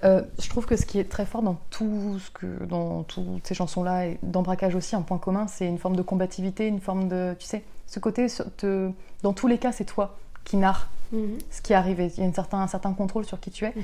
Euh, 0.03 0.22
je 0.41 0.50
trouve 0.50 0.65
que 0.65 0.75
ce 0.77 0.86
qui 0.86 1.00
est 1.00 1.10
très 1.10 1.25
fort 1.25 1.41
dans 1.41 1.58
tout 1.70 2.18
ce 2.20 2.29
que 2.32 2.46
dans 2.65 3.03
toutes 3.03 3.46
ces 3.46 3.53
chansons-là 3.56 4.08
et 4.08 4.20
dans 4.24 4.41
Braquage 4.41 4.75
aussi, 4.75 4.96
un 4.96 5.01
point 5.01 5.18
commun, 5.18 5.48
c'est 5.48 5.68
une 5.68 5.77
forme 5.79 5.96
de 5.96 6.01
combativité, 6.01 6.68
une 6.68 6.79
forme 6.79 7.08
de, 7.08 7.36
tu 7.39 7.46
sais, 7.46 7.63
ce 7.88 8.00
côté, 8.00 8.27
te- 8.58 8.91
dans 9.24 9.34
tous 9.34 9.48
les 9.48 9.58
cas, 9.58 9.72
c'est 9.72 9.86
toi 9.86 10.18
qui 10.46 10.58
narre 10.58 10.88
Mhm. 11.12 11.39
ce 11.50 11.62
qui 11.63 11.74
arrive. 11.74 12.00
Il 12.00 12.20
y 12.20 12.22
a 12.22 12.25
une 12.25 12.36
certain, 12.36 12.60
un 12.60 12.68
certain 12.68 12.94
contrôle 12.94 13.25
sur 13.25 13.39
qui 13.39 13.50
tu 13.50 13.65
es. 13.65 13.74
Mhm. 13.75 13.82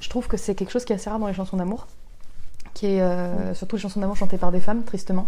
Je 0.00 0.08
trouve 0.08 0.28
que 0.28 0.36
c'est 0.36 0.54
quelque 0.54 0.70
chose 0.70 0.84
qui 0.84 0.92
est 0.92 0.96
assez 0.96 1.10
rare 1.10 1.18
dans 1.18 1.26
les 1.26 1.34
chansons 1.34 1.56
d'amour, 1.56 1.88
qui 2.72 2.86
est 2.86 3.00
euh, 3.00 3.52
surtout 3.54 3.74
les 3.74 3.82
chansons 3.82 3.98
d'amour 3.98 4.16
chantées 4.16 4.38
par 4.38 4.52
des 4.52 4.60
femmes, 4.60 4.84
tristement. 4.84 5.26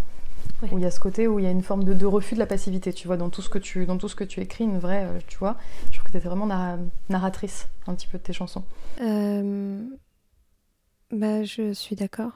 Ouais. 0.63 0.69
Où 0.73 0.79
il 0.79 0.83
y 0.83 0.87
a 0.87 0.91
ce 0.91 1.01
côté 1.01 1.27
où 1.27 1.39
il 1.39 1.45
y 1.45 1.49
a 1.49 1.51
une 1.51 1.63
forme 1.63 1.85
de, 1.85 1.95
de 1.95 2.07
refus 2.07 2.35
de 2.35 2.39
la 2.41 2.47
passivité, 2.47 2.93
tu 2.93 3.07
vois, 3.07 3.17
dans 3.17 3.31
tout 3.31 3.41
ce 3.43 3.49
que 3.49 3.59
tu, 3.59 3.87
dans 3.87 3.97
tout 3.97 4.09
ce 4.09 4.15
que 4.15 4.25
tu 4.25 4.41
écris, 4.41 4.65
une 4.65 4.79
vraie, 4.79 5.05
euh, 5.05 5.19
tu 5.27 5.39
vois. 5.39 5.57
Je 5.91 5.97
trouve 5.99 6.05
que 6.07 6.11
tu 6.13 6.19
étais 6.19 6.29
vraiment 6.29 6.47
narra- 6.47 6.79
narratrice 7.09 7.69
un 7.87 7.95
petit 7.95 8.07
peu 8.09 8.19
de 8.19 8.23
tes 8.23 8.33
chansons. 8.35 8.63
Euh, 9.01 9.81
bah, 11.13 11.43
je 11.45 11.73
suis 11.73 11.97
d'accord. 11.97 12.33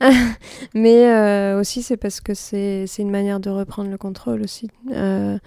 Mais 0.74 1.06
euh, 1.06 1.60
aussi, 1.60 1.82
c'est 1.82 1.98
parce 1.98 2.20
que 2.22 2.32
c'est 2.32 2.86
une 2.98 3.10
manière 3.10 3.40
de 3.40 3.50
reprendre 3.50 3.90
le 3.90 3.98
contrôle 3.98 4.40
aussi. 4.42 4.70
Euh, 4.92 5.38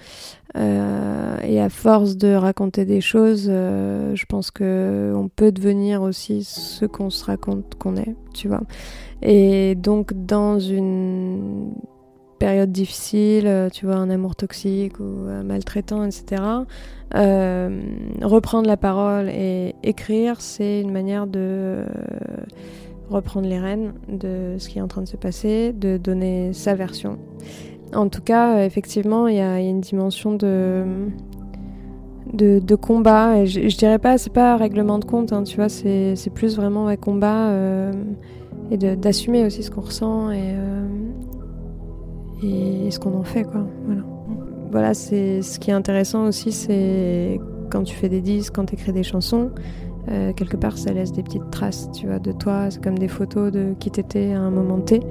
euh, 0.56 1.38
et 1.42 1.60
à 1.60 1.70
force 1.70 2.16
de 2.16 2.36
raconter 2.36 2.86
des 2.86 3.02
choses, 3.02 3.46
je 3.46 4.26
pense 4.28 4.52
que 4.52 5.14
on 5.16 5.30
peut 5.30 5.52
devenir 5.52 6.04
aussi 6.04 6.44
ce 6.44 6.86
qu'on 6.86 7.10
se 7.10 7.26
raconte 7.26 7.76
qu'on 7.76 7.96
est, 7.96 8.16
tu 8.36 8.48
vois. 8.48 8.62
Et 9.24 9.76
donc, 9.76 10.14
dans 10.14 10.60
une 10.60 11.74
période 12.40 12.72
difficile, 12.72 13.46
euh, 13.46 13.70
tu 13.70 13.86
vois, 13.86 13.96
un 13.96 14.10
amour 14.10 14.36
toxique 14.36 15.00
ou 15.00 15.28
euh, 15.28 15.44
maltraitant, 15.44 16.04
etc., 16.04 16.42
euh, 17.16 17.82
reprendre 18.22 18.68
la 18.68 18.78
parole 18.78 19.30
et 19.30 19.76
écrire, 19.84 20.42
c'est 20.42 20.82
une 20.82 20.92
manière 20.92 21.28
de 21.28 21.84
reprendre 23.10 23.48
les 23.48 23.60
rênes 23.60 23.94
de 24.08 24.56
ce 24.58 24.70
qui 24.70 24.78
est 24.78 24.82
en 24.82 24.88
train 24.88 25.02
de 25.02 25.08
se 25.08 25.18
passer, 25.18 25.74
de 25.74 25.98
donner 25.98 26.54
sa 26.54 26.76
version. 26.76 27.18
En 27.96 28.08
tout 28.08 28.22
cas, 28.22 28.64
effectivement, 28.64 29.28
il 29.28 29.36
y, 29.36 29.40
a 29.40 29.60
une 29.60 29.82
dimension 29.82 30.36
de, 30.36 30.84
de, 32.34 32.76
combat. 32.76 33.40
Et 33.40 33.48
je, 33.48 33.68
je 33.68 33.78
dirais 33.78 33.98
pas, 33.98 34.20
c'est 34.20 34.32
pas 34.32 34.54
un 34.54 34.58
règlement 34.58 35.00
de 35.00 35.06
compte, 35.06 35.34
hein, 35.34 35.42
tu 35.42 35.56
vois, 35.56 35.70
c'est 35.70 36.32
plus 36.36 36.56
vraiment 36.56 36.88
un 36.88 36.96
combat 36.96 37.52
et 38.70 38.78
d'assumer 38.78 39.44
aussi 39.44 39.64
ce 39.64 39.72
qu'on 39.72 39.82
ressent 39.82 40.30
et, 40.30 40.54
et 42.44 42.92
ce 42.92 43.00
qu'on 43.00 43.18
en 43.18 43.24
fait, 43.24 43.44
quoi. 43.44 43.66
Voilà 43.86 44.02
voilà, 44.72 44.94
c'est 44.94 45.42
ce 45.42 45.60
qui 45.60 45.72
est 45.72 45.74
intéressant 45.74 46.26
aussi, 46.26 46.52
c'est 46.52 47.40
quand 47.72 47.84
tu 47.84 47.96
fais 47.96 48.10
des 48.10 48.22
disques, 48.22 48.54
quand 48.56 48.66
tu 48.66 48.76
écris 48.76 48.94
des 48.94 49.04
chansons, 49.04 49.52
euh, 50.10 50.32
quelque 50.34 50.58
part 50.58 50.78
ça 50.78 50.94
laisse 50.94 51.12
des 51.12 51.24
petites 51.24 51.50
traces, 51.50 51.90
tu 51.92 52.08
vois, 52.08 52.20
de 52.20 52.32
toi. 52.32 52.70
C'est 52.70 52.82
comme 52.82 52.98
des 52.98 53.08
photos 53.08 53.52
de 53.52 53.74
qui 53.80 53.90
t'étais 53.90 54.34
à 54.34 54.40
un 54.40 54.52
moment 54.52 54.80
T. 54.80 55.02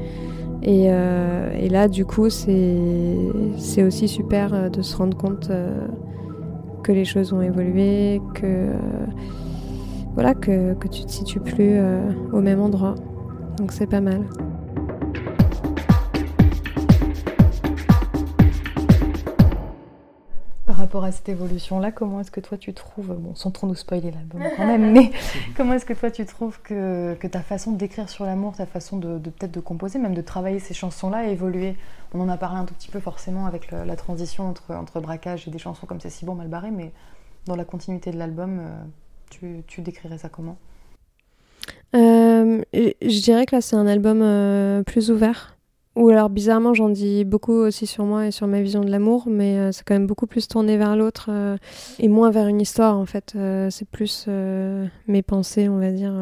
Et, 0.63 0.87
euh, 0.89 1.69
là, 1.69 1.89
du 1.89 2.05
coup, 2.05 2.31
c'est 2.31 3.83
aussi 3.83 4.09
super 4.09 4.55
euh, 4.55 4.69
de 4.69 4.83
se 4.83 4.97
rendre 4.97 5.17
compte 5.17 5.51
que 6.83 6.93
les 6.93 7.05
choses 7.05 7.33
ont 7.33 7.43
évolué, 7.43 8.21
que 8.35 8.71
voilà, 10.15 10.35
que, 10.35 10.75
que 10.75 10.89
tu 10.89 11.05
te 11.05 11.11
situes 11.11 11.41
plus 11.41 11.81
au 12.33 12.41
même 12.41 12.61
endroit. 12.61 12.95
Donc 13.59 13.73
c'est 13.73 13.87
pas 13.89 14.01
mal. 14.01 14.23
Rapport 20.89 21.05
à 21.05 21.13
cette 21.13 21.29
évolution-là, 21.29 21.93
comment 21.93 22.21
est-ce 22.21 22.31
que 22.31 22.41
toi 22.41 22.57
tu 22.57 22.73
trouves, 22.73 23.15
bon, 23.15 23.35
sans 23.35 23.51
trop 23.51 23.67
nous 23.67 23.75
spoiler 23.75 24.11
l'album 24.11 24.43
quand 24.57 24.67
même, 24.67 24.91
mais 24.93 25.11
comment 25.57 25.75
est-ce 25.75 25.85
que 25.85 25.93
toi 25.93 26.11
tu 26.11 26.25
trouves 26.25 26.61
que, 26.63 27.15
que 27.21 27.27
ta 27.27 27.43
façon 27.43 27.73
d'écrire 27.73 28.09
sur 28.09 28.25
l'amour, 28.25 28.57
ta 28.57 28.65
façon 28.65 28.97
de, 28.97 29.19
de 29.19 29.29
peut-être 29.29 29.53
de 29.53 29.61
composer, 29.61 29.99
même 29.99 30.15
de 30.15 30.23
travailler 30.23 30.61
ces 30.61 30.73
chansons-là 30.73 31.19
a 31.19 31.27
évolué? 31.27 31.77
On 32.15 32.21
en 32.23 32.29
a 32.31 32.39
parlé 32.39 32.59
un 32.59 32.65
tout 32.65 32.73
petit 32.73 32.89
peu 32.89 33.01
forcément 33.01 33.45
avec 33.45 33.71
le- 33.71 33.85
la 33.85 33.97
transition 33.97 34.49
entre, 34.49 34.73
entre 34.75 34.99
braquage 35.01 35.47
et 35.47 35.51
des 35.51 35.59
chansons 35.59 35.87
comme 35.87 36.01
C'est 36.01 36.09
si 36.09 36.25
bon, 36.25 36.35
mal 36.35 36.49
barré, 36.49 36.71
mais 36.71 36.91
dans 37.45 37.55
la 37.55 37.67
continuité 37.67 38.11
de 38.11 38.17
l'album, 38.17 38.59
euh, 38.59 38.83
tu, 39.29 39.63
tu 39.67 39.83
décrirais 39.83 40.17
ça 40.17 40.31
comment? 40.31 40.57
Euh, 41.95 42.63
je 42.73 42.93
je 43.03 43.21
dirais 43.23 43.45
que 43.45 43.55
là, 43.57 43.61
c'est 43.61 43.77
un 43.77 43.87
album 43.87 44.23
euh, 44.23 44.83
plus 44.85 45.11
ouvert. 45.11 45.58
Ou 45.99 46.11
alors, 46.11 46.31
bizarrement, 46.31 46.75
j'en 46.75 46.91
dis 46.91 47.25
beaucoup 47.25 47.55
aussi 47.55 47.85
sur 47.89 48.05
moi 48.05 48.29
et 48.29 48.31
sur 48.31 48.47
ma 48.47 48.63
vision 48.63 48.83
de 48.83 48.89
l'amour, 48.91 49.25
mais 49.27 49.59
euh, 49.59 49.73
c'est 49.73 49.83
quand 49.83 49.95
même 49.95 50.07
beaucoup 50.07 50.29
plus 50.29 50.47
tourné 50.47 50.77
vers 50.77 50.95
l'autre 50.95 51.27
euh, 51.29 51.57
et 51.99 52.07
moins 52.07 52.31
vers 52.31 52.47
une 52.47 52.61
histoire, 52.61 52.97
en 52.97 53.05
fait. 53.05 53.33
Euh, 53.35 53.69
c'est 53.71 53.85
plus 53.85 54.29
mes 54.29 55.23
pensées, 55.23 55.69
on 55.69 55.79
va 55.79 55.91
dire, 55.91 56.15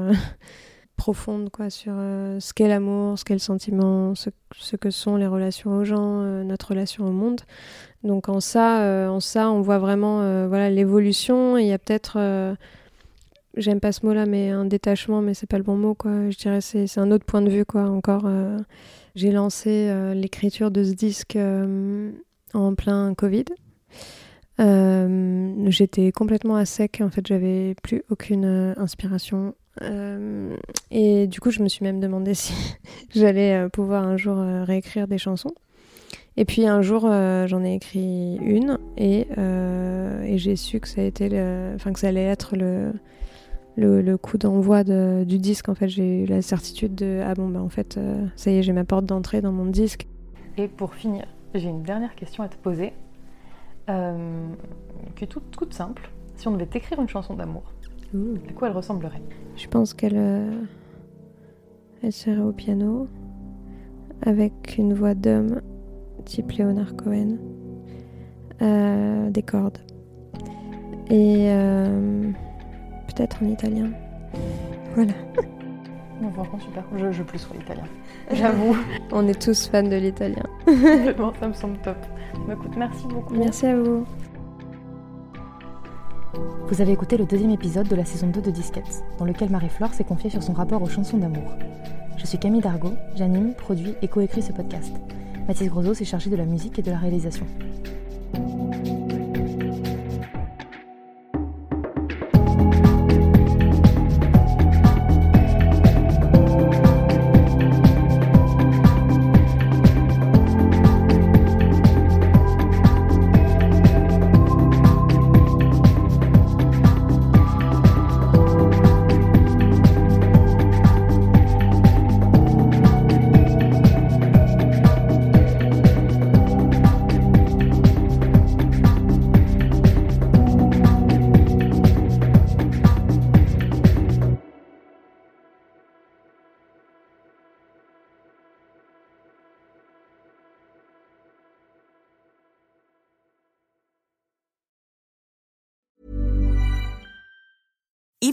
profondes, 0.96 1.50
quoi, 1.50 1.68
sur 1.68 1.92
ce 1.92 2.54
qu'est 2.54 2.68
l'amour, 2.68 3.18
ce 3.18 3.26
qu'est 3.26 3.34
le 3.34 3.38
sentiment, 3.38 4.14
ce, 4.14 4.30
ce 4.56 4.76
que 4.76 4.88
sont 4.88 5.16
les 5.16 5.26
relations 5.26 5.76
aux 5.76 5.84
gens, 5.84 6.22
notre 6.42 6.68
relation 6.68 7.04
au 7.04 7.12
monde. 7.12 7.42
Donc, 8.02 8.30
en 8.30 8.40
ça, 8.40 9.10
en 9.10 9.20
ça 9.20 9.50
on 9.50 9.60
voit 9.60 9.78
vraiment 9.78 10.48
voilà, 10.48 10.70
l'évolution. 10.70 11.58
Il 11.58 11.66
y 11.66 11.72
a 11.74 11.78
peut-être. 11.78 12.18
J'aime 13.56 13.80
pas 13.80 13.92
ce 13.92 14.04
mot-là, 14.04 14.26
mais 14.26 14.50
un 14.50 14.64
détachement, 14.64 15.22
mais 15.22 15.34
c'est 15.34 15.48
pas 15.48 15.58
le 15.58 15.64
bon 15.64 15.76
mot, 15.76 15.94
quoi. 15.94 16.30
Je 16.30 16.36
dirais 16.36 16.60
c'est 16.60 16.86
c'est 16.86 17.00
un 17.00 17.10
autre 17.10 17.24
point 17.24 17.42
de 17.42 17.50
vue, 17.50 17.64
quoi. 17.64 17.82
Encore, 17.82 18.24
euh, 18.26 18.58
j'ai 19.14 19.32
lancé 19.32 19.88
euh, 19.88 20.14
l'écriture 20.14 20.70
de 20.70 20.84
ce 20.84 20.92
disque 20.92 21.36
euh, 21.36 22.12
en 22.54 22.74
plein 22.74 23.14
Covid. 23.14 23.46
J'étais 24.58 26.12
complètement 26.12 26.56
à 26.56 26.64
sec, 26.64 27.02
en 27.02 27.10
fait, 27.10 27.26
j'avais 27.26 27.74
plus 27.82 28.02
aucune 28.10 28.74
inspiration. 28.76 29.54
Et 30.90 31.26
du 31.26 31.40
coup, 31.40 31.50
je 31.50 31.62
me 31.62 31.68
suis 31.68 31.84
même 31.84 32.00
demandé 32.00 32.32
si 32.34 32.54
j'allais 33.14 33.68
pouvoir 33.68 34.04
un 34.04 34.16
jour 34.16 34.38
réécrire 34.38 35.08
des 35.08 35.18
chansons. 35.18 35.52
Et 36.38 36.44
puis 36.44 36.66
un 36.66 36.80
jour, 36.80 37.02
j'en 37.02 37.64
ai 37.64 37.74
écrit 37.74 38.36
une 38.36 38.78
et, 38.96 39.26
j'ai 40.38 40.56
su 40.56 40.80
que 40.80 40.88
ça 40.88 41.02
allait 42.08 42.22
être 42.22 42.56
le, 42.56 42.92
le, 43.76 44.00
le 44.02 44.16
coup 44.16 44.38
d'envoi 44.38 44.84
de- 44.84 45.24
du 45.24 45.38
disque. 45.38 45.68
En 45.68 45.74
fait, 45.74 45.88
j'ai 45.88 46.22
eu 46.24 46.26
la 46.26 46.42
certitude 46.42 46.94
de 46.94 47.20
ah 47.24 47.34
bon 47.34 47.48
bah 47.48 47.60
en 47.62 47.68
fait 47.68 47.96
euh, 47.96 48.24
ça 48.36 48.50
y 48.50 48.56
est, 48.58 48.62
j'ai 48.62 48.72
ma 48.72 48.84
porte 48.84 49.04
d'entrée 49.04 49.40
dans 49.42 49.52
mon 49.52 49.66
disque. 49.66 50.06
Et 50.56 50.68
pour 50.68 50.94
finir, 50.94 51.24
j'ai 51.54 51.68
une 51.68 51.82
dernière 51.82 52.14
question 52.14 52.42
à 52.42 52.48
te 52.48 52.56
poser, 52.56 52.92
euh, 53.90 54.48
qui 55.14 55.24
est 55.24 55.28
toute, 55.28 55.50
toute 55.50 55.74
simple. 55.74 56.10
Si 56.36 56.48
on 56.48 56.52
devait 56.52 56.66
t'écrire 56.66 57.00
une 57.00 57.08
chanson 57.08 57.34
d'amour, 57.34 57.62
à 58.14 58.52
quoi 58.52 58.68
elle 58.68 58.74
ressemblerait? 58.74 59.22
Je 59.56 59.68
pense 59.68 59.92
qu'elle 59.94 60.16
euh, 60.16 60.50
elle 62.02 62.12
serait 62.12 62.40
au 62.40 62.52
piano 62.52 63.08
avec 64.22 64.76
une 64.78 64.94
voix 64.94 65.14
d'homme 65.14 65.60
type 66.24 66.52
Leonard 66.52 66.96
Cohen, 66.96 67.36
euh, 68.62 69.28
des 69.30 69.42
cordes 69.42 69.78
et 71.10 71.50
euh, 71.50 72.30
peut-être 73.16 73.42
en 73.42 73.48
italien. 73.48 73.90
Voilà. 74.94 75.12
Non, 76.18 76.30
franchement, 76.30 76.58
super. 76.60 76.82
Je, 76.96 77.12
je 77.12 77.22
plus 77.22 77.38
sur 77.38 77.52
l'italien. 77.52 77.84
J'avoue. 78.32 78.74
On 79.12 79.28
est 79.28 79.38
tous 79.38 79.68
fans 79.68 79.82
de 79.82 79.96
l'italien. 79.96 80.44
Vraiment, 80.66 81.34
ça 81.38 81.46
me 81.46 81.52
semble 81.52 81.76
top. 81.82 81.98
Bah, 82.48 82.54
écoute, 82.54 82.72
merci 82.74 83.06
beaucoup. 83.06 83.34
Merci 83.34 83.66
à 83.66 83.76
vous. 83.76 84.06
Vous 86.68 86.80
avez 86.80 86.92
écouté 86.92 87.18
le 87.18 87.26
deuxième 87.26 87.50
épisode 87.50 87.86
de 87.86 87.94
la 87.94 88.06
saison 88.06 88.28
2 88.28 88.40
de 88.40 88.50
Disquette, 88.50 89.04
dans 89.18 89.26
lequel 89.26 89.50
Marie-Flore 89.50 89.92
s'est 89.92 90.04
confiée 90.04 90.30
sur 90.30 90.42
son 90.42 90.54
rapport 90.54 90.80
aux 90.80 90.88
chansons 90.88 91.18
d'amour. 91.18 91.52
Je 92.16 92.24
suis 92.24 92.38
Camille 92.38 92.62
Dargaud, 92.62 92.94
j'anime, 93.14 93.52
produis 93.52 93.94
et 94.00 94.08
coécris 94.08 94.40
ce 94.40 94.52
podcast. 94.52 94.94
Mathis 95.48 95.68
Grosot 95.68 95.92
s'est 95.92 96.06
chargé 96.06 96.30
de 96.30 96.36
la 96.36 96.46
musique 96.46 96.78
et 96.78 96.82
de 96.82 96.90
la 96.90 96.96
réalisation. 96.96 97.44